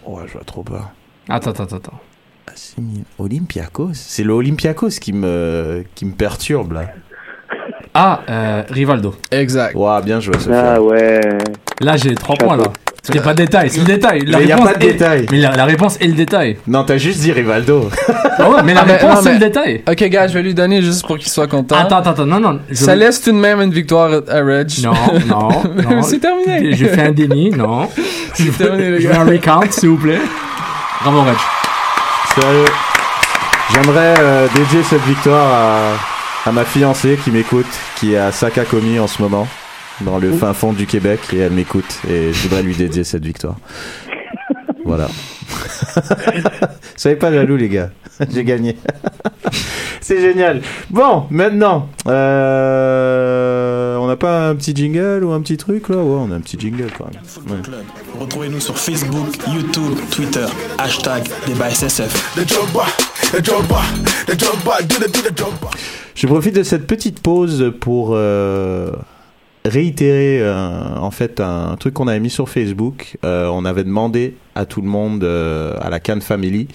[0.07, 0.93] Ouais, je vois trop pas.
[1.29, 2.01] Attends, attends, attends.
[3.19, 3.95] Olympiakos?
[3.95, 6.93] C'est le Olympiakos qui me, qui me perturbe là.
[7.95, 9.15] Ah, euh, Rivaldo.
[9.31, 9.75] Exact.
[9.75, 10.51] Ouah, bien joué, Sophie.
[10.53, 11.21] Ah ouais.
[11.81, 12.65] Là, j'ai 3 points, là.
[13.13, 14.21] N'y a pas de détail, c'est le détail.
[14.27, 15.27] La Mais y a pas de est- détail.
[15.33, 16.59] Mais la, la réponse est le détail.
[16.67, 17.89] Non, t'as juste dit Rivaldo.
[18.43, 19.83] Ah ouais, mais la Ah, mais- réponse, non, c'est mais- le détail.
[19.87, 21.77] Ok, gars, je vais lui donner juste pour qu'il soit content.
[21.77, 22.59] Attends, attends, attends, non, non.
[22.71, 24.71] je- Ça laisse tout de même une victoire à Reg.
[24.83, 24.93] Non,
[25.27, 25.49] non,
[25.91, 26.03] non.
[26.03, 26.73] c'est terminé.
[26.75, 27.89] J'ai fait un déni, non.
[28.35, 29.21] C'est terminé, les gars.
[29.21, 30.21] un recount, s'il vous plaît.
[31.03, 31.35] Bravo, Reg.
[32.35, 32.65] Sérieux.
[33.75, 35.53] J'aimerais euh, dédier cette victoire
[36.47, 39.47] à, à ma fiancée qui m'écoute, qui est à Sakakomi en ce moment,
[40.03, 43.25] dans le fin fond du Québec, et elle m'écoute, et je voudrais lui dédier cette
[43.25, 43.57] victoire.
[44.85, 45.09] Voilà.
[46.97, 47.91] Soyez pas jaloux, les gars.
[48.33, 48.77] J'ai gagné.
[50.01, 50.63] C'est génial.
[50.91, 55.97] Bon, maintenant, euh, on n'a pas un petit jingle ou un petit truc là?
[55.99, 57.23] Ouais, on a un petit jingle quand même.
[57.49, 57.63] Ouais.
[58.19, 60.47] Retrouvez-nous sur Facebook, YouTube, Twitter,
[60.79, 62.37] hashtag débat SSF.
[66.15, 68.91] Je profite de cette petite pause pour euh,
[69.71, 73.17] réitérer euh, en fait un truc qu'on avait mis sur Facebook.
[73.25, 76.69] Euh, on avait demandé à tout le monde, euh, à la Cannes Family,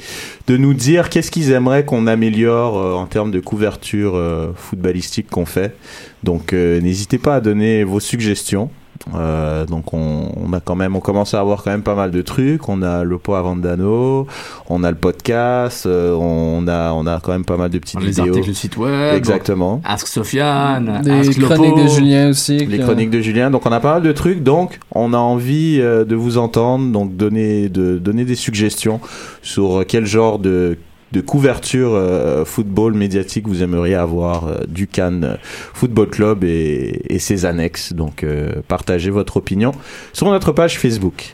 [0.47, 4.19] de nous dire qu'est-ce qu'ils aimeraient qu'on améliore en termes de couverture
[4.55, 5.75] footballistique qu'on fait.
[6.23, 8.69] Donc n'hésitez pas à donner vos suggestions.
[9.13, 12.11] Euh, donc on, on a quand même, on commence à avoir quand même pas mal
[12.11, 12.67] de trucs.
[12.69, 14.27] On a le pot Avandano,
[14.69, 17.99] on a le podcast, euh, on a, on a quand même pas mal de petites
[17.99, 18.25] Les vidéos.
[18.27, 19.15] articles du site web.
[19.15, 19.81] Exactement.
[19.83, 20.89] Ask Sofiane.
[21.07, 21.53] Ask Lopo.
[21.53, 22.57] chroniques de Julien aussi.
[22.65, 23.51] Les chroniques de Julien.
[23.51, 24.43] Donc on a pas mal de trucs.
[24.43, 26.91] Donc on a envie euh, de vous entendre.
[26.91, 28.99] Donc donner, de, donner des suggestions
[29.41, 30.77] sur quel genre de
[31.15, 35.37] de couverture euh, football médiatique vous aimeriez avoir euh, du Cannes
[35.73, 37.93] Football Club et, ses annexes.
[37.93, 39.71] Donc euh, partagez votre opinion
[40.11, 41.33] sur notre page Facebook.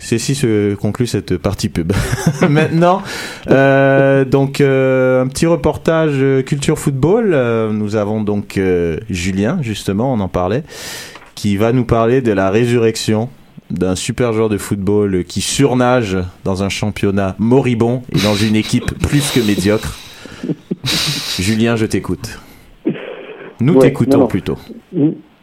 [0.00, 1.92] Ceci se conclut cette partie pub.
[2.48, 3.02] Maintenant,
[3.50, 7.30] euh, donc euh, un petit reportage euh, culture football.
[7.32, 10.64] Euh, nous avons donc euh, Julien, justement, on en parlait,
[11.34, 13.28] qui va nous parler de la résurrection
[13.70, 18.98] d'un super joueur de football qui surnage dans un championnat moribond et dans une équipe
[19.08, 19.98] plus que médiocre.
[21.38, 22.38] Julien, je t'écoute.
[23.60, 24.56] Nous Ouais, t'écoutons plutôt.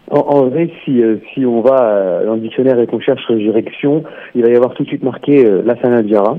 [0.10, 4.04] En, en vrai, si, euh, si on va dans le dictionnaire et qu'on cherche résurrection,
[4.36, 6.38] il va y avoir tout de suite marqué euh, Lassana Diarra.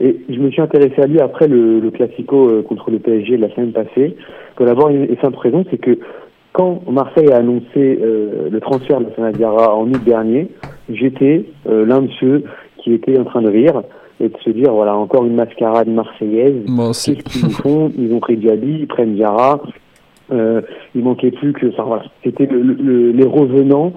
[0.00, 3.38] Et je me suis intéressé à lui après le, le Classico euh, contre le PSG
[3.38, 4.16] de la semaine passée.
[4.54, 5.98] Pour d'abord une simple raison, c'est que
[6.56, 7.66] quand Marseille a annoncé
[8.02, 10.48] euh, le transfert de Lassana Diarra en août dernier,
[10.88, 12.44] j'étais euh, l'un de ceux
[12.78, 13.82] qui était en train de rire
[14.20, 16.64] et de se dire voilà encore une mascarade marseillaise.
[17.22, 17.92] Qu'est-ce qu'ils font?
[17.98, 19.60] Ils ont pris Diaby, ils prennent Diarra.
[20.32, 20.60] Euh,
[20.94, 23.92] il manquait plus que, enfin voilà, c'était le, le- les revenants.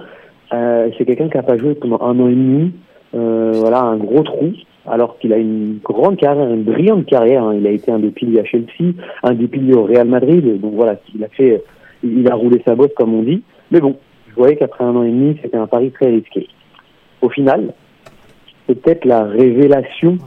[0.52, 2.72] Euh, c'est quelqu'un qui a pas joué pendant un an et demi.
[3.14, 4.50] Euh, voilà, un gros trou.
[4.86, 7.44] Alors qu'il a une grande carrière, une brillante carrière.
[7.44, 7.54] hein.
[7.58, 8.92] Il a été un des piliers à Chelsea,
[9.22, 10.60] un des piliers au Real Madrid.
[10.60, 11.62] Donc voilà, il a fait,
[12.02, 13.42] il a roulé sa bosse comme on dit.
[13.70, 13.96] Mais bon,
[14.28, 16.48] je voyais qu'après un an et demi, c'était un pari très risqué.
[17.22, 17.72] Au final,
[18.66, 20.18] c'est peut-être la révélation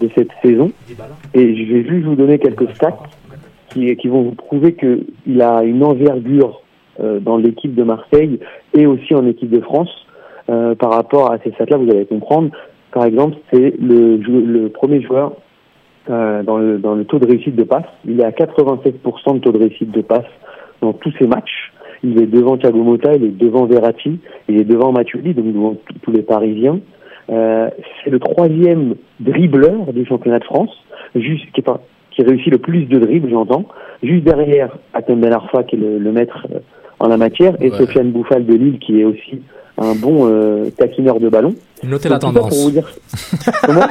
[0.00, 0.72] de cette saison.
[1.34, 2.98] Et je vais juste vous donner quelques stats
[3.70, 6.60] qui, vont vous prouver qu'il a une envergure
[7.00, 8.38] euh, dans l'équipe de Marseille
[8.74, 9.90] et aussi en équipe de France.
[10.50, 12.50] Euh, par rapport à ces stats-là, vous allez comprendre.
[12.90, 15.32] Par exemple, c'est le, premier joueur
[16.10, 17.86] euh, dans, le, taux de réussite de passe.
[18.04, 20.26] Il est à 87% de taux de réussite de passe
[20.82, 21.72] dans tous ses matchs.
[22.04, 24.18] Il est devant Thiago Motta, il est devant Verratti,
[24.48, 26.80] il est devant Matuidi, donc devant tous les Parisiens.
[27.30, 27.70] Euh,
[28.02, 30.70] c'est le troisième dribbleur du championnat de France,
[31.14, 31.80] juste, qui, est pas-
[32.10, 33.66] qui réussit le plus de dribbles, j'entends.
[34.02, 36.58] Juste derrière Atem Ben Arfa, qui est le, le maître euh,
[36.98, 37.76] en la matière, et Ouais.
[37.78, 39.40] Sofiane Bouffal de Lille, qui est aussi
[39.78, 41.54] un bon euh, taquineur de ballon.
[41.82, 42.48] Notez la Donc, tendance.
[42.50, 42.88] pour vous dire-
[43.66, 43.86] Comment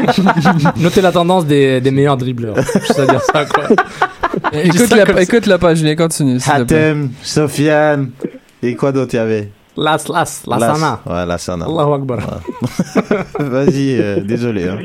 [0.80, 2.56] Notez la tendance des, des meilleurs dribbleurs.
[2.98, 3.64] À dire ça, quoi.
[4.64, 6.38] Écoute la, écoute la page, Julien, continue.
[6.50, 8.12] Hatem, Sofiane,
[8.64, 11.00] Et quoi d'autre il y avait Las, las, Las- lasana.
[11.06, 11.66] Ouais, Lassana.
[11.66, 12.20] Allahu Akbar.
[12.20, 13.18] Ouais.
[13.40, 14.68] Vas-y, euh, désolé.
[14.70, 14.78] hein.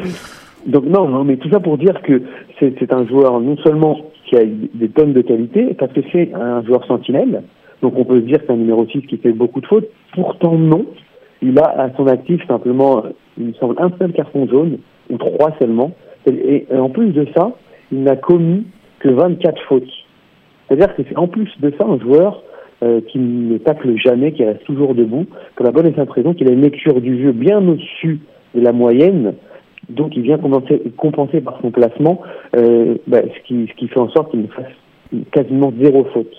[0.67, 2.23] Donc non, non, mais tout ça pour dire que
[2.59, 3.97] c'est c'est un joueur non seulement
[4.29, 7.43] qui a des tonnes de qualité, parce que c'est un joueur sentinelle,
[7.83, 9.89] donc on peut se dire que c'est un numéro 6 qui fait beaucoup de fautes,
[10.15, 10.87] pourtant non,
[11.43, 14.79] il a à son actif simplement, euh, il me semble, un seul carton jaune,
[15.11, 15.93] ou trois seulement,
[16.27, 17.53] et, en plus de ça,
[17.93, 18.65] il n'a commis
[18.99, 19.85] que 24 fautes.
[20.67, 22.43] C'est-à-dire que c'est en plus de ça un joueur
[22.83, 26.49] euh, qui ne tacle jamais, qui reste toujours debout, pour la bonne et simple qu'il
[26.49, 28.21] a une lecture du jeu bien au-dessus
[28.55, 29.35] de la moyenne,
[29.89, 32.21] donc il vient compenser, compenser par son placement,
[32.57, 34.67] euh, bah, ce, qui, ce qui fait en sorte qu'il ne fasse
[35.31, 36.35] quasiment zéro faute.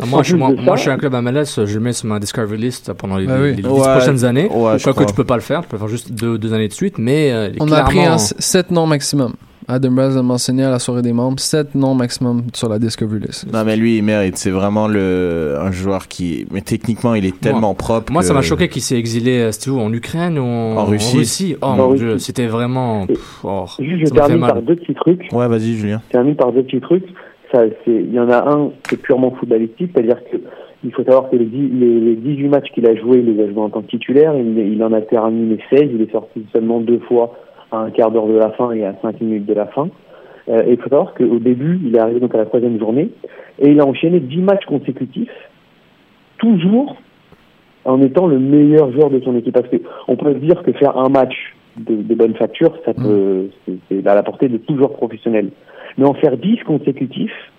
[0.00, 2.18] Ah, Moi, je, moi, moi, je suis un club MLS, je le mets sur ma
[2.20, 3.54] Discovery List pendant les, Bah oui.
[3.56, 4.48] les dix Ouais, prochaines années.
[4.50, 5.06] ouais, je Quoique crois.
[5.06, 7.30] tu peux pas le faire, tu peux faire juste deux, deux années de suite, mais
[7.32, 9.32] euh, On a pris un 7 noms maximum.
[9.68, 13.18] Adam Braz a mentionné à la soirée des membres 7 noms maximum sur la Discovery
[13.18, 13.52] List.
[13.52, 14.36] Non, mais lui, il mérite.
[14.36, 16.46] C'est vraiment le, un joueur qui.
[16.52, 18.12] Mais techniquement, il est tellement Moi- propre.
[18.12, 20.84] Moi, ça m'a choqué qu'il s'est exilé, euh, c'était où En Ukraine ou en, En
[20.84, 21.56] Russie.
[21.60, 22.04] Oh En mon Russie.
[22.04, 23.06] dieu, c'était vraiment.
[23.08, 25.22] pff, oh, Juste, je m'a termine par deux petits trucs.
[25.32, 26.00] Ouais, vas-y, Julien.
[26.06, 27.04] Je termine par deux petits trucs.
[27.56, 30.36] Ça, il y en a un, c'est purement footballistique, c'est-à-dire que
[30.84, 33.42] il faut savoir que les, dix- les, les 18 matchs qu'il a joués, il les
[33.42, 34.34] a joués en tant que titulaire.
[34.36, 35.88] Il, il en a terminé 16.
[35.94, 37.34] Il est sorti seulement deux fois
[37.72, 39.88] à un quart d'heure de la fin et à 5 minutes de la fin.
[40.48, 43.08] Euh, et il faut savoir qu'au début, il est arrivé donc à la troisième journée
[43.58, 45.30] et il a enchaîné 10 matchs consécutifs,
[46.38, 46.96] toujours
[47.84, 49.54] en étant le meilleur joueur de son équipe.
[49.54, 49.76] Parce que
[50.08, 51.34] on peut se dire que faire un match
[51.78, 55.48] de, de bonne facture, ça peut, c'est, c'est à la portée de tout joueur professionnel.
[55.98, 57.52] Mais en faire 10 consécutifs,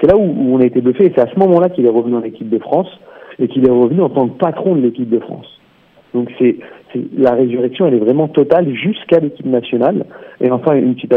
[0.00, 1.06] c'est là où, on a été bluffé.
[1.06, 2.88] Et c'est à ce moment-là qu'il est revenu en équipe de France
[3.38, 5.60] et qu'il est revenu en tant que patron de l'équipe de France.
[6.14, 6.56] Donc c'est,
[7.16, 10.04] la résurrection, elle est vraiment totale jusqu'à l'équipe nationale.
[10.40, 11.14] Et enfin une petite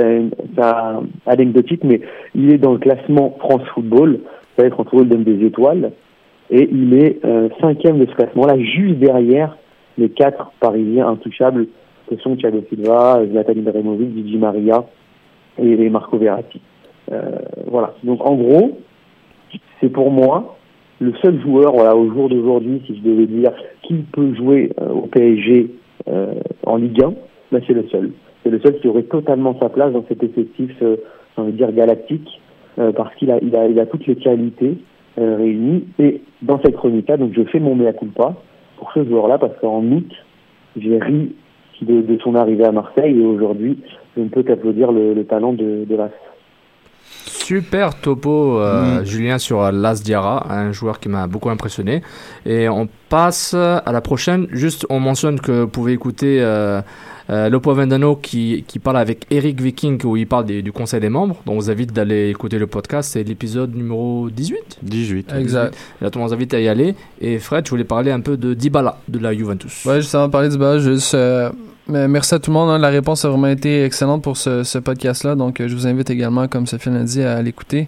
[1.26, 2.02] anecdotique, mais
[2.36, 4.20] il est dans le classement France Football.
[4.22, 5.92] Vous savez, France Football donne des étoiles
[6.52, 9.58] et il est euh, cinquième de ce classement-là, juste derrière
[9.98, 11.68] les quatre Parisiens intouchables
[12.08, 14.84] que sont Thiago Silva, Zlatan Ibrahimovic, Gigi Maria
[15.58, 16.62] et, Marco Verratti.
[17.12, 17.32] Euh,
[17.68, 17.94] voilà.
[18.04, 18.80] Donc en gros,
[19.82, 20.58] c'est pour moi
[21.00, 23.52] le seul joueur, voilà, au jour d'aujourd'hui, si je devais dire
[23.82, 25.70] qui peut jouer euh, au PSG
[26.08, 26.36] euh,
[26.66, 27.14] en Ligue 1,
[27.52, 28.12] ben c'est le seul.
[28.44, 32.42] C'est le seul qui aurait totalement sa place dans cet effectif, j'ai dire galactique,
[32.76, 34.78] parce qu'il a, il a, il a toutes les qualités
[35.16, 35.86] réunies.
[35.98, 38.36] Et dans cette chronique-là, donc je fais mon mea culpa
[38.78, 40.12] pour ce joueur-là, parce qu'en août,
[40.76, 41.34] j'ai ri
[41.84, 43.80] de, de son arrivée à Marseille, et aujourd'hui,
[44.16, 46.10] je ne peux qu'applaudir le, le talent de, de la
[47.26, 49.06] Super topo, euh, Mm.
[49.06, 52.02] Julien, sur Las Diarra, un joueur qui m'a beaucoup impressionné.
[52.46, 54.48] Et on passe à la prochaine.
[54.52, 56.82] Juste, on mentionne que vous pouvez écouter euh,
[57.30, 61.00] euh, Lopo Vendano qui, qui parle avec Eric Viking, où il parle des- du conseil
[61.00, 61.36] des membres.
[61.46, 63.12] Donc, on vous invite d'aller écouter le podcast.
[63.14, 65.34] C'est l'épisode numéro 18 18.
[65.40, 65.76] Exact.
[66.02, 66.96] Là, tout le monde vous invite à y aller.
[67.22, 69.86] Et Fred, je voulais parler un peu de Dybala, de la Juventus.
[69.86, 71.50] Ouais, juste avant de parler du bas, juste euh,
[71.88, 72.70] mais merci à tout le monde.
[72.70, 72.78] hein.
[72.78, 75.36] La réponse a vraiment été excellente pour ce, ce podcast-là.
[75.36, 77.88] Donc, euh, je vous invite également, comme Sophie l'a dit, à l'écouter.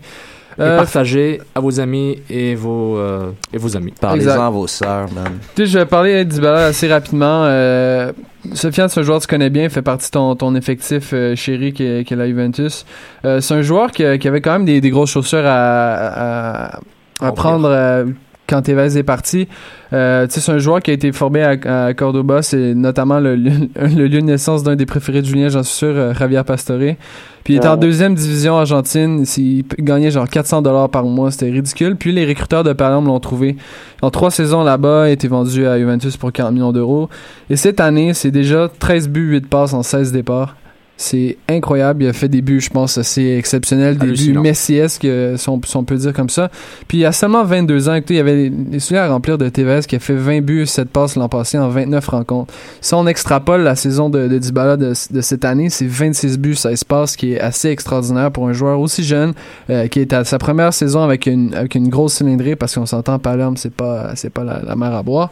[0.58, 3.94] Et Euh, partagez à vos amis et vos, euh, et vos amis.
[4.00, 5.40] Parlez-en à vos sœurs, man.
[5.56, 7.44] Tu sais, je vais parler d'Ibala assez rapidement.
[7.46, 8.14] Euh,
[8.54, 11.12] Sofiane, c'est un joueur que tu connais bien, il fait partie de ton, ton effectif
[11.14, 12.86] euh, chéri qui est, est la Juventus.
[13.26, 16.80] Euh, c'est un joueur qui, qui avait quand même des, des grosses chaussures à, à,
[17.22, 18.06] à prendre euh,
[18.48, 19.48] quand Tevez est parti.
[19.94, 23.36] Euh, c'est un joueur qui a été formé à, à Cordoba, c'est notamment le,
[23.76, 26.96] le, lieu de naissance d'un des préférés de Julien, j'en suis sûr, euh, Javier Pastore.
[27.44, 31.52] Puis il était en deuxième division argentine, il gagnait genre 400 dollars par mois, c'était
[31.52, 31.96] ridicule.
[31.96, 33.56] Puis les recruteurs de Palerme l'ont trouvé.
[34.02, 37.08] En trois saisons là-bas, il a été vendu à Juventus pour 40 millions d'euros.
[37.52, 40.56] Et cette année, c'est déjà 13 buts, 8 passes en 16 départs.
[40.98, 42.04] C'est incroyable.
[42.04, 45.60] Il a fait des buts, je pense, assez exceptionnels, des buts messiesques, euh, si on,
[45.66, 46.50] si on peut dire comme ça.
[46.88, 47.96] Puis il a seulement 22 ans.
[47.96, 50.66] Écoutez, il y avait les souliers à remplir de Tevez qui a fait 20 buts,
[50.66, 52.54] 7 passes l'an passé en 29 rencontres.
[52.80, 56.56] Si on extrapole la saison de, de Dybala de, de cette année, c'est 26 buts,
[56.56, 59.34] 16 passes, qui est assez extraordinaire pour un joueur aussi jeune,
[59.70, 62.86] euh, qui est à sa première saison avec une, avec une grosse cylindrée, parce qu'on
[62.86, 65.32] s'entend, Palerme, c'est pas, c'est pas la, la mer à boire.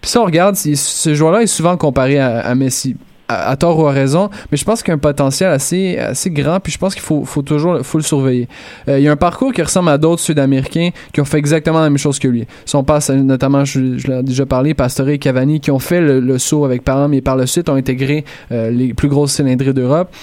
[0.00, 2.96] Puis si on regarde, ce joueur-là est souvent comparé à, à Messi.
[3.26, 6.30] À, tort ou à raison, mais je pense qu'il y a un potentiel assez, assez
[6.30, 8.48] grand, puis je pense qu'il faut, faut toujours faut le surveiller.
[8.86, 11.80] Euh, il y a un parcours qui ressemble à d'autres Sud-Américains qui ont fait exactement
[11.80, 12.46] la même chose que lui.
[12.66, 16.38] Si on passe notamment, je, l'ai déjà parlé, Pastore et Cavani, qui ont fait le,
[16.38, 20.14] saut avec Parham et par le suite ont intégré euh, les plus grosses cylindrées d'Europe.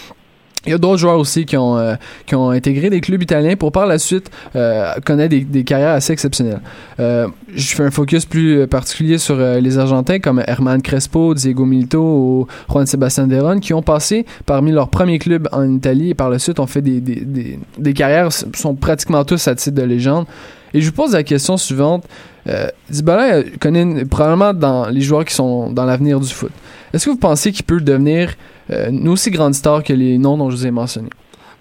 [0.66, 1.96] Il y a d'autres joueurs aussi qui ont, euh,
[2.28, 5.94] qui ont intégré des clubs italiens pour par la suite euh, connaître des, des carrières
[5.94, 6.62] assez exceptionnelles.
[7.00, 12.00] Euh, je fais un focus plus particulier sur les Argentins comme Herman Crespo, Diego Milito
[12.00, 16.30] ou Juan Sebastian Deron qui ont passé parmi leurs premiers clubs en Italie et par
[16.30, 20.26] la suite ont fait des, des, des, carrières, sont pratiquement tous à titre de légende.
[20.74, 22.06] Et je vous pose la question suivante.
[22.48, 26.52] Euh, Dybala connaît probablement dans les joueurs qui sont dans l'avenir du foot.
[26.94, 28.36] Est-ce que vous pensez qu'il peut devenir
[28.70, 31.10] euh, une aussi grande star que les noms dont je vous ai mentionnés?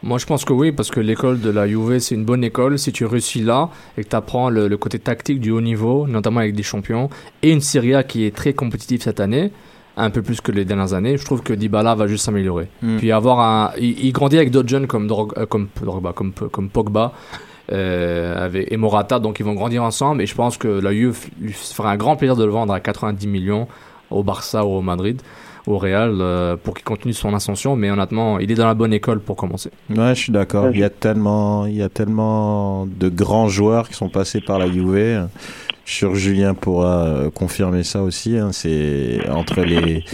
[0.03, 2.79] Moi, je pense que oui, parce que l'école de la Juve, c'est une bonne école.
[2.79, 6.07] Si tu réussis là et que tu apprends le, le côté tactique du haut niveau,
[6.07, 7.11] notamment avec des champions,
[7.43, 9.53] et une Serie A qui est très compétitive cette année,
[9.99, 12.69] un peu plus que les dernières années, je trouve que Dybala va juste s'améliorer.
[12.81, 12.97] Mm.
[12.97, 16.33] Puis avoir un, il, il grandit avec d'autres jeunes comme Drog- euh, comme Drogba, comme
[16.33, 17.13] comme Pogba.
[17.73, 21.29] euh, avec, et Morata, donc ils vont grandir ensemble et je pense que la Juve
[21.41, 23.69] lui fera un grand plaisir de le vendre à 90 millions
[24.11, 25.21] au Barça ou au Madrid,
[25.67, 27.77] au Real, euh, pour qu'il continue son ascension.
[27.77, 29.71] Mais honnêtement, il est dans la bonne école pour commencer.
[29.91, 30.71] Ouais, je suis d'accord.
[30.73, 34.59] Il y a tellement, il y a tellement de grands joueurs qui sont passés par
[34.59, 35.29] la Juve.
[35.85, 38.37] Je suis sûr que Julien pourra euh, confirmer ça aussi.
[38.37, 38.51] hein.
[38.53, 40.05] C'est entre les,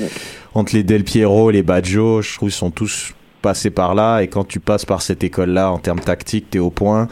[0.55, 4.21] entre les Del Piero, les Baggio, je trouve qu'ils sont tous passés par là.
[4.21, 7.09] Et quand tu passes par cette école-là, en termes tactiques, t'es au point.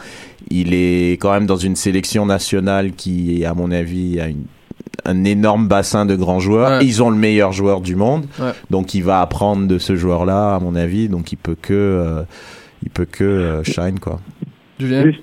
[0.49, 4.45] Il est quand même dans une sélection nationale qui, à mon avis, a une
[5.05, 6.81] un énorme bassin de grands joueurs.
[6.81, 8.51] Ils ont le meilleur joueur du monde, Ouais.
[8.69, 11.09] donc il va apprendre de ce joueur-là, à mon avis.
[11.09, 12.21] Donc il peut que, euh,
[12.83, 14.19] il peut que euh, shine quoi.
[14.79, 15.21] Juste,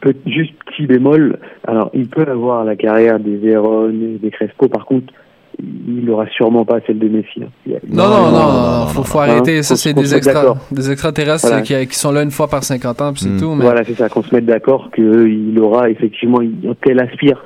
[0.00, 1.38] pe- juste petit bémol.
[1.66, 4.68] Alors, il peut avoir la carrière des Véron et des Crespo.
[4.68, 5.12] Par contre,
[5.58, 7.42] il n'aura sûrement pas celle de Messi.
[7.42, 7.72] hein.
[7.88, 9.58] Non, non, non, non, faut, faut arrêter.
[9.58, 11.62] Hein, Ça, c'est des, extra, des extraterrestres Voilà.
[11.62, 13.54] qui, qui sont là une fois par 50 ans, puis c'est tout.
[13.54, 13.64] Mais...
[13.64, 16.38] Voilà, c'est ça, qu'on se mette d'accord qu'il aura effectivement,
[16.82, 17.42] qu'elle aspire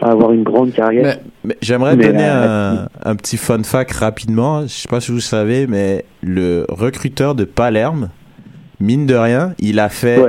[0.00, 1.18] à avoir une grande carrière.
[1.44, 4.62] Mais j'aimerais donner euh, un, un petit fun fact rapidement.
[4.62, 8.08] Je sais pas si vous savez, mais le recruteur de Palerme,
[8.80, 10.20] mine de rien, il a fait.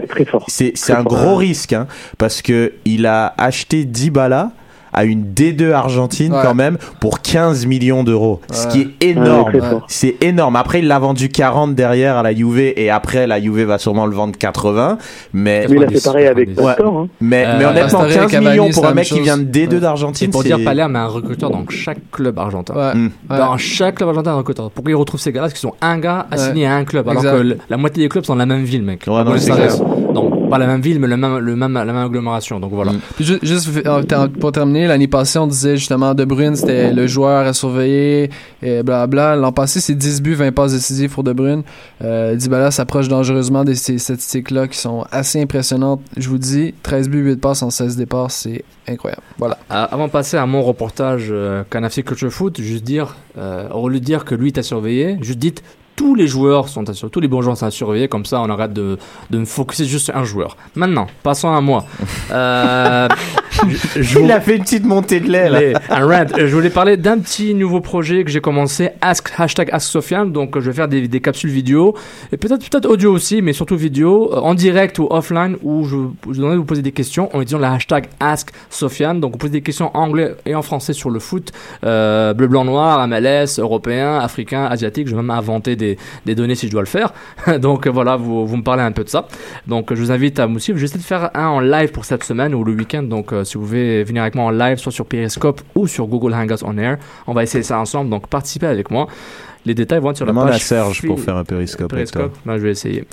[0.48, 1.88] C'est c'est un gros risque, hein,
[2.18, 4.52] parce que il a acheté Dybala
[4.96, 6.40] à une D2 Argentine Ouais.
[6.42, 8.72] quand même pour 15 millions d'euros, ce Ouais.
[8.72, 9.52] qui est Ouais, énorme.
[9.88, 10.56] C'est énorme.
[10.56, 14.06] Après, il l'a vendu 40 derrière à la Juve et après la Juve va sûrement
[14.08, 14.98] le vendre 80.
[15.34, 17.08] Mais, il a fait pareil avec Pastore, hein.
[17.22, 19.38] Mais, Euh, mais honnêtement, Pastore et 15 Cavani, millions c'est pour un mec qui vient
[19.38, 19.82] de D2 Ouais.
[19.82, 22.74] d'Argentine, pour c'est- dire, Palerme a un recruteur dans chaque club argentin.
[22.74, 22.96] Ouais.
[22.96, 23.10] Mm.
[23.30, 24.72] Dans chaque club argentin, un recruteur.
[24.72, 25.48] Pourquoi ils retrouvent ces gars-là?
[25.48, 26.72] Parce qu'ils sont un gars assigné Ouais.
[26.72, 27.38] à un club, alors Exact.
[27.38, 29.06] que la moitié des clubs sont dans la même ville, mec.
[29.08, 30.15] non,
[30.50, 32.60] Pas la même ville, mais le même, le même, la même agglomération.
[32.60, 32.92] Donc voilà.
[33.16, 36.94] Puis ju- juste euh, ter- pour terminer, l'année passée, on disait justement De Bruyne, c'était
[36.94, 38.30] le joueur à surveiller,
[38.62, 39.36] et blabla.
[39.36, 41.64] L'an passé, c'est 10 buts, 20 passes décisives pour De Bruyne.
[42.04, 46.02] Euh, Dybala s'approche dangereusement de ces statistiques-là qui sont assez impressionnantes.
[46.18, 49.24] Je vous dis, 13 buts, 8 passes en 16 départs, c'est incroyable.
[49.38, 49.58] Voilà.
[49.72, 53.90] Euh, avant de passer à mon reportage euh, Canafé Culture Foot, juste dire, euh, au
[53.90, 55.64] lieu de dire que lui t'a surveillé, juste dites
[55.96, 58.50] tous les joueurs sont à tous les bons joueurs sont à surveiller, comme ça on
[58.50, 58.98] arrête de,
[59.30, 60.58] de me focuser juste sur un joueur.
[60.76, 61.86] Maintenant, passons à moi.
[62.32, 63.08] Euh,
[63.96, 65.58] je- je vous- Il a fait une petite montée de lait là.
[65.58, 66.26] Allez, un rant.
[66.38, 70.32] Euh, Je voulais parler d'un petit nouveau projet que j'ai commencé, Ask, hashtag Ask Sofiane.
[70.32, 71.96] Donc, euh, je vais faire des, des capsules vidéo
[72.32, 75.98] et peut-être peut-être audio aussi, mais surtout vidéo, en direct ou offline, où je,
[76.32, 79.20] je vais vous poser des questions en utilisant le hashtag Ask Sofiane.
[79.22, 81.52] Donc, vous posez des questions en anglais et en français sur le foot,
[81.86, 85.08] euh, bleu, blanc, noir, MLS, européen, africain, asiatique.
[85.08, 85.85] Je vais même inventer des,
[86.26, 87.14] des données si je dois le faire.
[87.60, 89.28] Donc, euh, voilà, vous, vous me parlez un peu de ça.
[89.68, 90.78] Donc, euh, je vous invite à me suivre.
[90.78, 93.04] Je vais essayer de faire un en live pour cette semaine ou le week-end.
[93.04, 96.08] Donc, euh, si vous voulez venir avec moi en live, soit sur Periscope ou sur
[96.08, 98.10] Google Hangouts on Air, on va essayer ça ensemble.
[98.10, 99.08] Donc, participez avec moi.
[99.66, 100.58] Les détails vont être sur la Demande page.
[100.58, 102.30] à Serge pour faire un périscope avec toi.
[102.46, 103.06] Je vais essayer.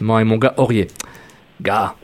[0.00, 0.88] Moi et mon gars Aurier.
[1.62, 1.94] Gars.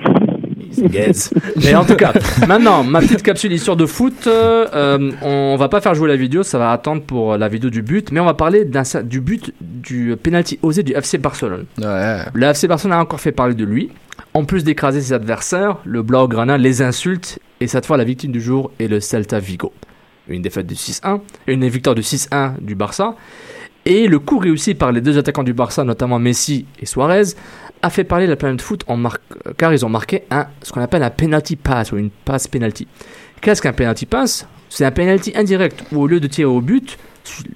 [0.77, 1.33] Yes.
[1.57, 2.13] Mais en tout cas,
[2.47, 4.27] maintenant, ma petite capsule histoire de foot.
[4.27, 7.71] euh, euh, on va pas faire jouer la vidéo, ça va attendre pour la vidéo
[7.71, 8.65] du but, mais on va parler
[9.05, 11.67] du but du penalty osé du FC Barcelone.
[11.79, 13.91] Le FC Barcelone a encore fait parler de lui.
[14.35, 18.41] En plus d'écraser ses adversaires, le Blaugrana les insulte et cette fois la victime du
[18.41, 19.73] jour est le Celta Vigo.
[20.29, 23.17] Une défaite de 6-1, une victoire de 6-1 du Barça.
[23.93, 27.35] Et le coup réussi par les deux attaquants du Barça, notamment Messi et Suarez,
[27.83, 29.19] a fait parler la planète foot en mar-
[29.57, 32.87] car ils ont marqué un, ce qu'on appelle un penalty pass ou une passe penalty.
[33.41, 34.47] Qu'est-ce qu'un penalty pass?
[34.69, 36.99] C'est un penalty indirect où au lieu de tirer au but,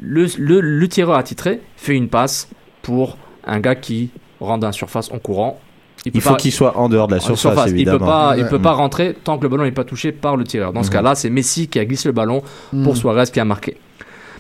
[0.03, 2.49] le, le, le tireur attitré fait une passe
[2.83, 3.17] pour
[3.47, 4.11] un gars qui
[4.41, 5.61] rentre dans la surface en courant.
[6.07, 8.59] Il faut pas- qu'il soit en dehors de la surface, Il peut pas, il peut
[8.61, 10.73] pas rentrer tant que le ballon n'est pas touché par le tireur.
[10.73, 10.95] Dans ce Mhm.
[10.95, 12.97] cas-là, c'est Messi qui a glissé le ballon pour Mhm.
[12.97, 13.77] Suarez qui a marqué.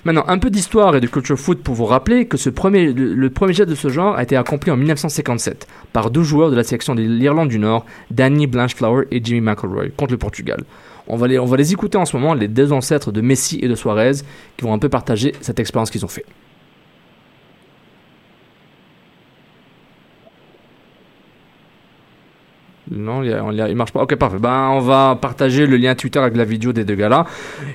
[0.04, 3.30] Maintenant, un peu d'histoire et de culture foot pour vous rappeler que ce premier, le,
[3.30, 6.62] premier jet de ce genre a été accompli en 1957 par deux joueurs de la
[6.62, 10.62] sélection de l'Irlande du Nord, Danny Blanchflower et Jimmy McElroy, contre le Portugal.
[11.08, 13.58] On va, les, on va les écouter en ce moment, les deux ancêtres de Messi
[13.62, 14.12] et de Suarez,
[14.58, 16.26] qui vont un peu partager cette expérience qu'ils ont fait.
[22.90, 24.02] Non, il, y a- il y a- il marche pas.
[24.02, 24.38] Ok, parfait.
[24.38, 27.24] Ben, on va partager le lien Twitter avec la vidéo des deux gars-là.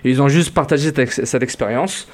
[0.03, 2.07] Ils ont juste partagé cette, ex- cette expérience.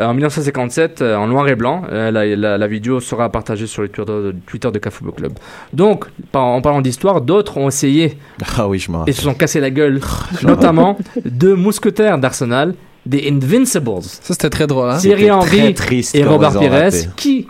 [0.00, 3.68] Euh, en 1957, euh, en noir et blanc, euh, la, la- la vidéo sera partagée
[3.68, 5.32] sur le Twitter de, Twitter de Club.
[5.72, 8.18] Donc, par- en parlant d'histoire, d'autres ont essayé
[8.58, 10.00] Ah oui, je m'en et se sont cassés la gueule,
[10.42, 12.74] notamment deux mousquetaires d'Arsenal,
[13.06, 14.02] des Invincibles.
[14.02, 14.96] Ça, c'était très drôle, hein?
[14.98, 17.46] Thierry C'était Henry très triste et Robert Pires, qui,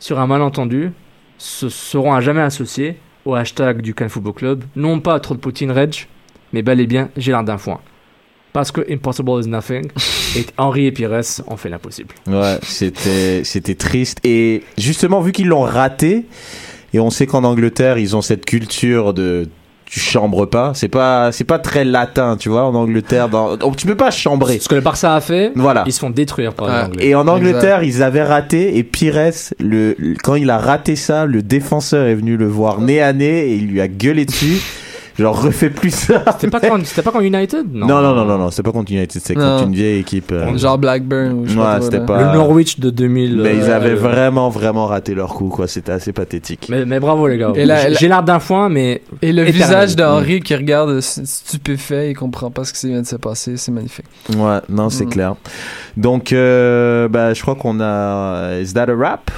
[0.00, 0.90] sur un malentendu,
[1.38, 5.40] se seront à jamais associés au hashtag du Can Football Club, non pas trop de
[5.40, 6.06] Poutine Reg,
[6.52, 7.80] mais bel et bien Gérard d'un foin.
[8.52, 9.90] Parce que Impossible is nothing,
[10.36, 12.14] et Henry et Pires ont fait l'impossible.
[12.26, 16.26] Ouais, c'était c'était triste et justement vu qu'ils l'ont raté
[16.92, 19.48] et on sait qu'en Angleterre ils ont cette culture de
[19.94, 23.76] tu chambres pas, c'est pas c'est pas très latin, tu vois, en Angleterre dans donc,
[23.76, 24.58] tu peux pas chambrer.
[24.58, 25.84] Ce que le Barça a fait, Voilà.
[25.86, 27.06] ils se font détruire par les Anglais.
[27.06, 29.30] Et en Angleterre, ils avaient raté et Pires,
[29.60, 33.12] le, le- quand il a raté ça, le défenseur est venu le voir nez à
[33.12, 34.60] nez et il lui a gueulé dessus.
[35.18, 36.24] Genre refais plus ça.
[36.32, 37.66] C'était pas, c'était quand United?
[37.72, 39.58] Non non non non non, c'est pas contre United, c'est Non.
[39.58, 40.32] contre une vieille équipe.
[40.32, 43.36] euh, Genre Blackburn ou je Ouais, c'était pas Le Norwich de 2000.
[43.36, 46.66] Mais ils euh, avaient euh, vraiment vraiment raté leur coup quoi, c'était assez pathétique.
[46.68, 47.52] Mais, mais bravo les gars.
[47.54, 49.02] J'ai l'air d'un foin, mais.
[49.22, 49.52] Et le éternel.
[49.52, 53.56] visage d'Henri qui regarde stu- stupéfait, il comprend pas ce qui vient de se passer,
[53.56, 54.06] c'est magnifique.
[54.36, 55.10] Ouais, non, c'est Mm.
[55.10, 55.34] clair.
[55.96, 58.58] Donc, euh, bah, je crois qu'on a.
[58.60, 59.30] Is that a wrap?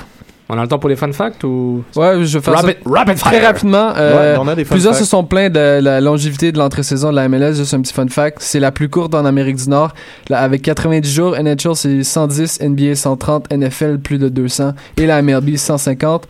[0.48, 1.82] On a le temps pour les fun facts ou?
[1.96, 3.46] Ouais, je vais faire Rapid- ça rapid très fire.
[3.48, 3.92] rapidement.
[3.96, 5.02] euh, Ouais, on a des fun plusieurs facts.
[5.04, 7.54] se sont plaints de la longévité de l'entrée-saison de la MLS.
[7.54, 8.38] Juste un petit fun fact.
[8.40, 9.92] C'est la plus courte en Amérique du Nord.
[10.28, 15.20] Là, avec 90 jours, NHL c'est 110, NBA 130, NFL plus de 200 et la
[15.20, 16.28] MLB 150.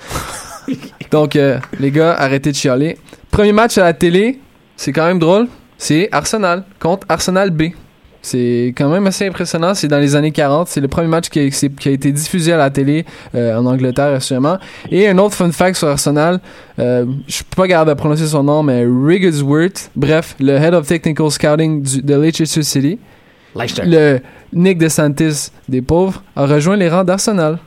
[1.10, 2.96] Donc, euh, les gars, arrêtez de chialer.
[3.30, 4.40] Premier match à la télé,
[4.76, 5.46] c'est quand même drôle.
[5.78, 7.64] C'est Arsenal contre Arsenal B.
[8.26, 9.72] C'est quand même assez impressionnant.
[9.74, 10.66] C'est dans les années 40.
[10.66, 13.04] C'est le premier match qui a, c'est- qui a été diffusé à la télé
[13.36, 14.58] euh, en Angleterre, assurément.
[14.90, 16.40] Et un autre fun fact sur Arsenal,
[16.80, 20.86] euh, je peux pas garder à prononcer son nom, mais Wigglesworth, bref, le Head of
[20.88, 22.98] Technical Scouting du, de Leicester City,
[23.54, 23.82] Leicester.
[23.86, 24.18] le
[24.52, 27.58] Nick DeSantis des pauvres, a rejoint les rangs d'Arsenal.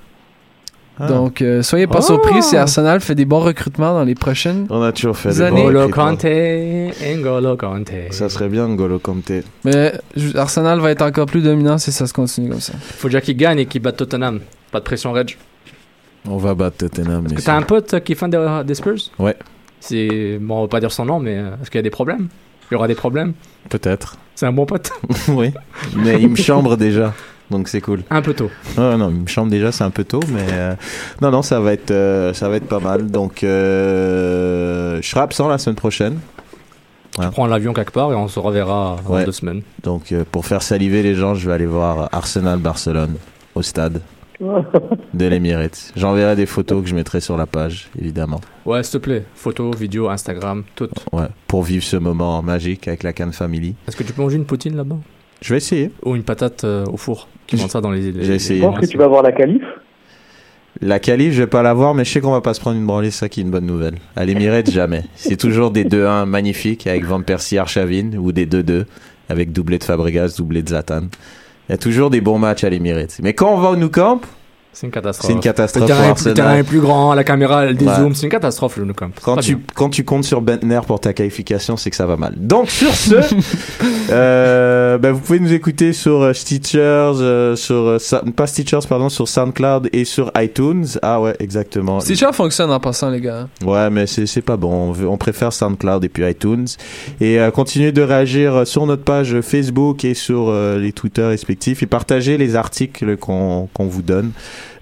[0.99, 1.07] Ah.
[1.07, 2.01] Donc, euh, soyez pas Oh.
[2.01, 5.41] surpris si Arsenal fait des bons recrutements dans les prochaines On a toujours fait Des
[5.41, 5.61] années.
[5.63, 5.87] N'Golo.
[5.89, 8.07] Kanté, N'Golo Kanté.
[8.11, 9.43] Ça serait bien N'Golo Kanté.
[9.63, 9.93] Mais
[10.35, 12.73] Arsenal va être encore plus dominant si ça se continue comme ça.
[12.81, 14.41] Faut déjà qu'ils gagnent et qu'ils battent Tottenham.
[14.71, 15.37] Pas de pression, Reg.
[16.27, 17.25] On va battre Tottenham.
[17.27, 18.97] Est-ce que t'as un pote euh, qui est fan des, des Spurs?
[19.19, 19.35] Ouais,
[19.79, 20.37] C'est.
[20.41, 22.27] Bon, on va pas dire son nom, mais euh, est-ce qu'il y a des problèmes?
[22.69, 23.33] Il y aura des problèmes?
[23.69, 24.17] Peut-être.
[24.35, 24.91] C'est un bon pote
[25.29, 25.51] oui.
[25.95, 27.13] Mais il me chambre déjà.
[27.51, 28.03] Donc c'est cool.
[28.09, 28.49] Un peu tôt.
[28.77, 30.75] Ouais, non, il me chambre déjà, c'est un peu tôt, mais euh,
[31.21, 33.07] non, non, ça va être, euh, ça va être pas mal.
[33.09, 36.19] Donc, euh, je serai absent la semaine prochaine.
[37.19, 39.25] Tu prends l'avion quelque part et on se reverra dans Ouais.
[39.25, 39.61] deux semaines.
[39.83, 43.15] Donc, pour faire saliver les gens, je vais aller voir Arsenal Barcelone
[43.55, 44.01] au stade
[44.39, 45.91] de l'Emirates.
[45.97, 48.39] J'enverrai des photos que je mettrai sur la page, évidemment.
[48.65, 49.25] Ouais, s'il te plaît.
[49.35, 50.87] Photos, vidéos, Instagram, tout.
[51.11, 53.75] Ouais, pour vivre ce moment magique avec la Cannes Family.
[53.87, 54.97] Est-ce que tu peux manger une poutine là-bas?
[55.41, 55.91] Je vais essayer.
[56.03, 58.11] Ou une patate euh, au four Qui vendent ça dans les.
[58.11, 58.59] les- J'ai essayé.
[58.61, 59.61] Je pense que tu vas voir la qualif.
[60.81, 62.77] La qualif, je vais pas la voir, mais je sais qu'on va pas se prendre
[62.77, 63.95] une branlée, ça qui est une bonne nouvelle.
[64.15, 65.03] À l'Emirates, jamais.
[65.15, 68.85] C'est toujours des 2-1 magnifiques avec Van Persie Archavine ou des 2-2
[69.29, 71.03] avec doublé de Fabregas, doublé de Zlatan.
[71.67, 73.17] Il y a toujours des bons matchs à l'Emirates.
[73.21, 74.21] Mais quand on va au Nou Camp,
[74.71, 75.27] C'est une catastrophe.
[75.27, 76.35] C'est une catastrophe Le terrain, pour est plus, le Arsenal.
[76.35, 78.07] terrain est plus grand, la caméra elle dézoome.
[78.07, 78.11] Ouais.
[78.13, 78.85] C'est une catastrophe le.
[78.87, 79.63] C'est quand tu, bien.
[79.75, 82.33] quand tu comptes sur Bentner pour ta qualification, c'est que ça va mal.
[82.37, 83.15] Donc sur ce,
[84.11, 87.97] euh, bah, vous pouvez nous écouter sur euh, Stitchers, euh, sur euh,
[88.35, 90.85] pas Stitchers pardon, sur SoundCloud et sur iTunes.
[91.01, 91.99] Ah ouais, exactement.
[91.99, 93.47] Stitcher fonctionne en passant, les gars.
[93.65, 94.71] Ouais, mais c'est c'est pas bon.
[94.89, 96.67] On, veut- on préfère SoundCloud et puis iTunes.
[97.21, 101.83] Et euh, continuez de réagir sur notre page Facebook et sur euh, les Twitter respectifs
[101.83, 104.31] et partagez les articles qu'on qu'on vous donne.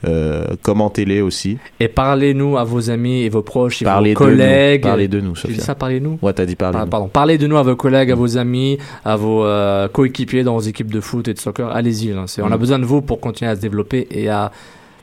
[0.06, 1.58] Euh, Commentez-les aussi.
[1.80, 4.38] Et parlez-nous à vos amis et vos proches et Parlez vos de nous.
[4.38, 4.82] collègues.
[4.84, 5.58] Parlez de nous, J'ai Sophia.
[5.58, 6.20] dit ça, parlez-nous?
[6.22, 6.78] Ouais, t'as dit parlez.
[6.82, 10.44] Ah, pardon, parlez de nous à vos collègues, à vos amis, à vos euh, coéquipiers
[10.44, 11.70] dans vos équipes de foot et de soccer.
[11.70, 12.60] Allez-y, c'est- on a Mm.
[12.60, 14.52] besoin de vous pour continuer à se développer et à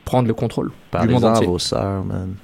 [0.05, 0.71] prendre le contrôle
[1.03, 1.47] du monde entier.
[1.47, 2.35] vos sœurs, man.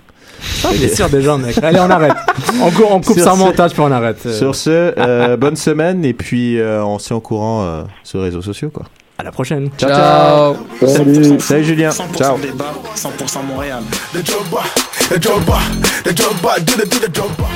[0.64, 1.58] Ah, bien sûr, déjà, mec.
[1.62, 2.14] Allez, on arrête.
[2.62, 4.26] On, cou- on coupe ça en montage puis on arrête.
[4.30, 8.18] Sur ce, euh, bonne semaine et puis euh, on se tient au courant euh, sur
[8.20, 8.86] les réseaux sociaux quoi.
[9.20, 9.68] À la prochaine.
[9.76, 10.56] Ciao ciao.
[11.40, 11.90] Salut Julien.
[11.90, 12.38] 100% Ciao.
[12.38, 13.82] débat, 100% Montréal.
[14.14, 14.62] The Drogba,
[15.10, 15.58] the Drogba,
[16.04, 17.46] the Drogba, do the do the Drogba.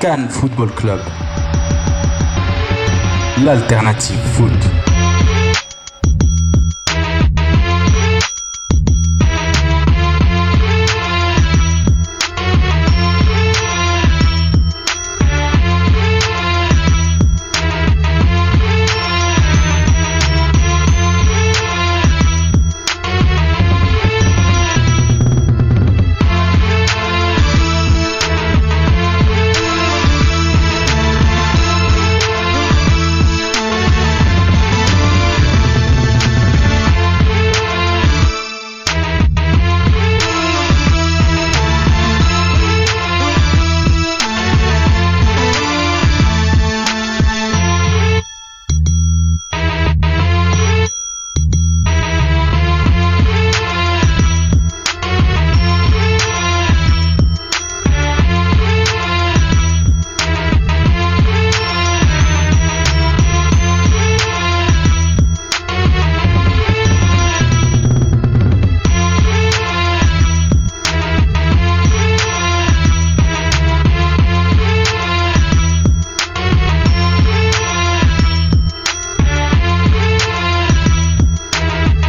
[0.00, 1.00] Cannes Football Club.
[3.44, 4.87] L'alternative foot.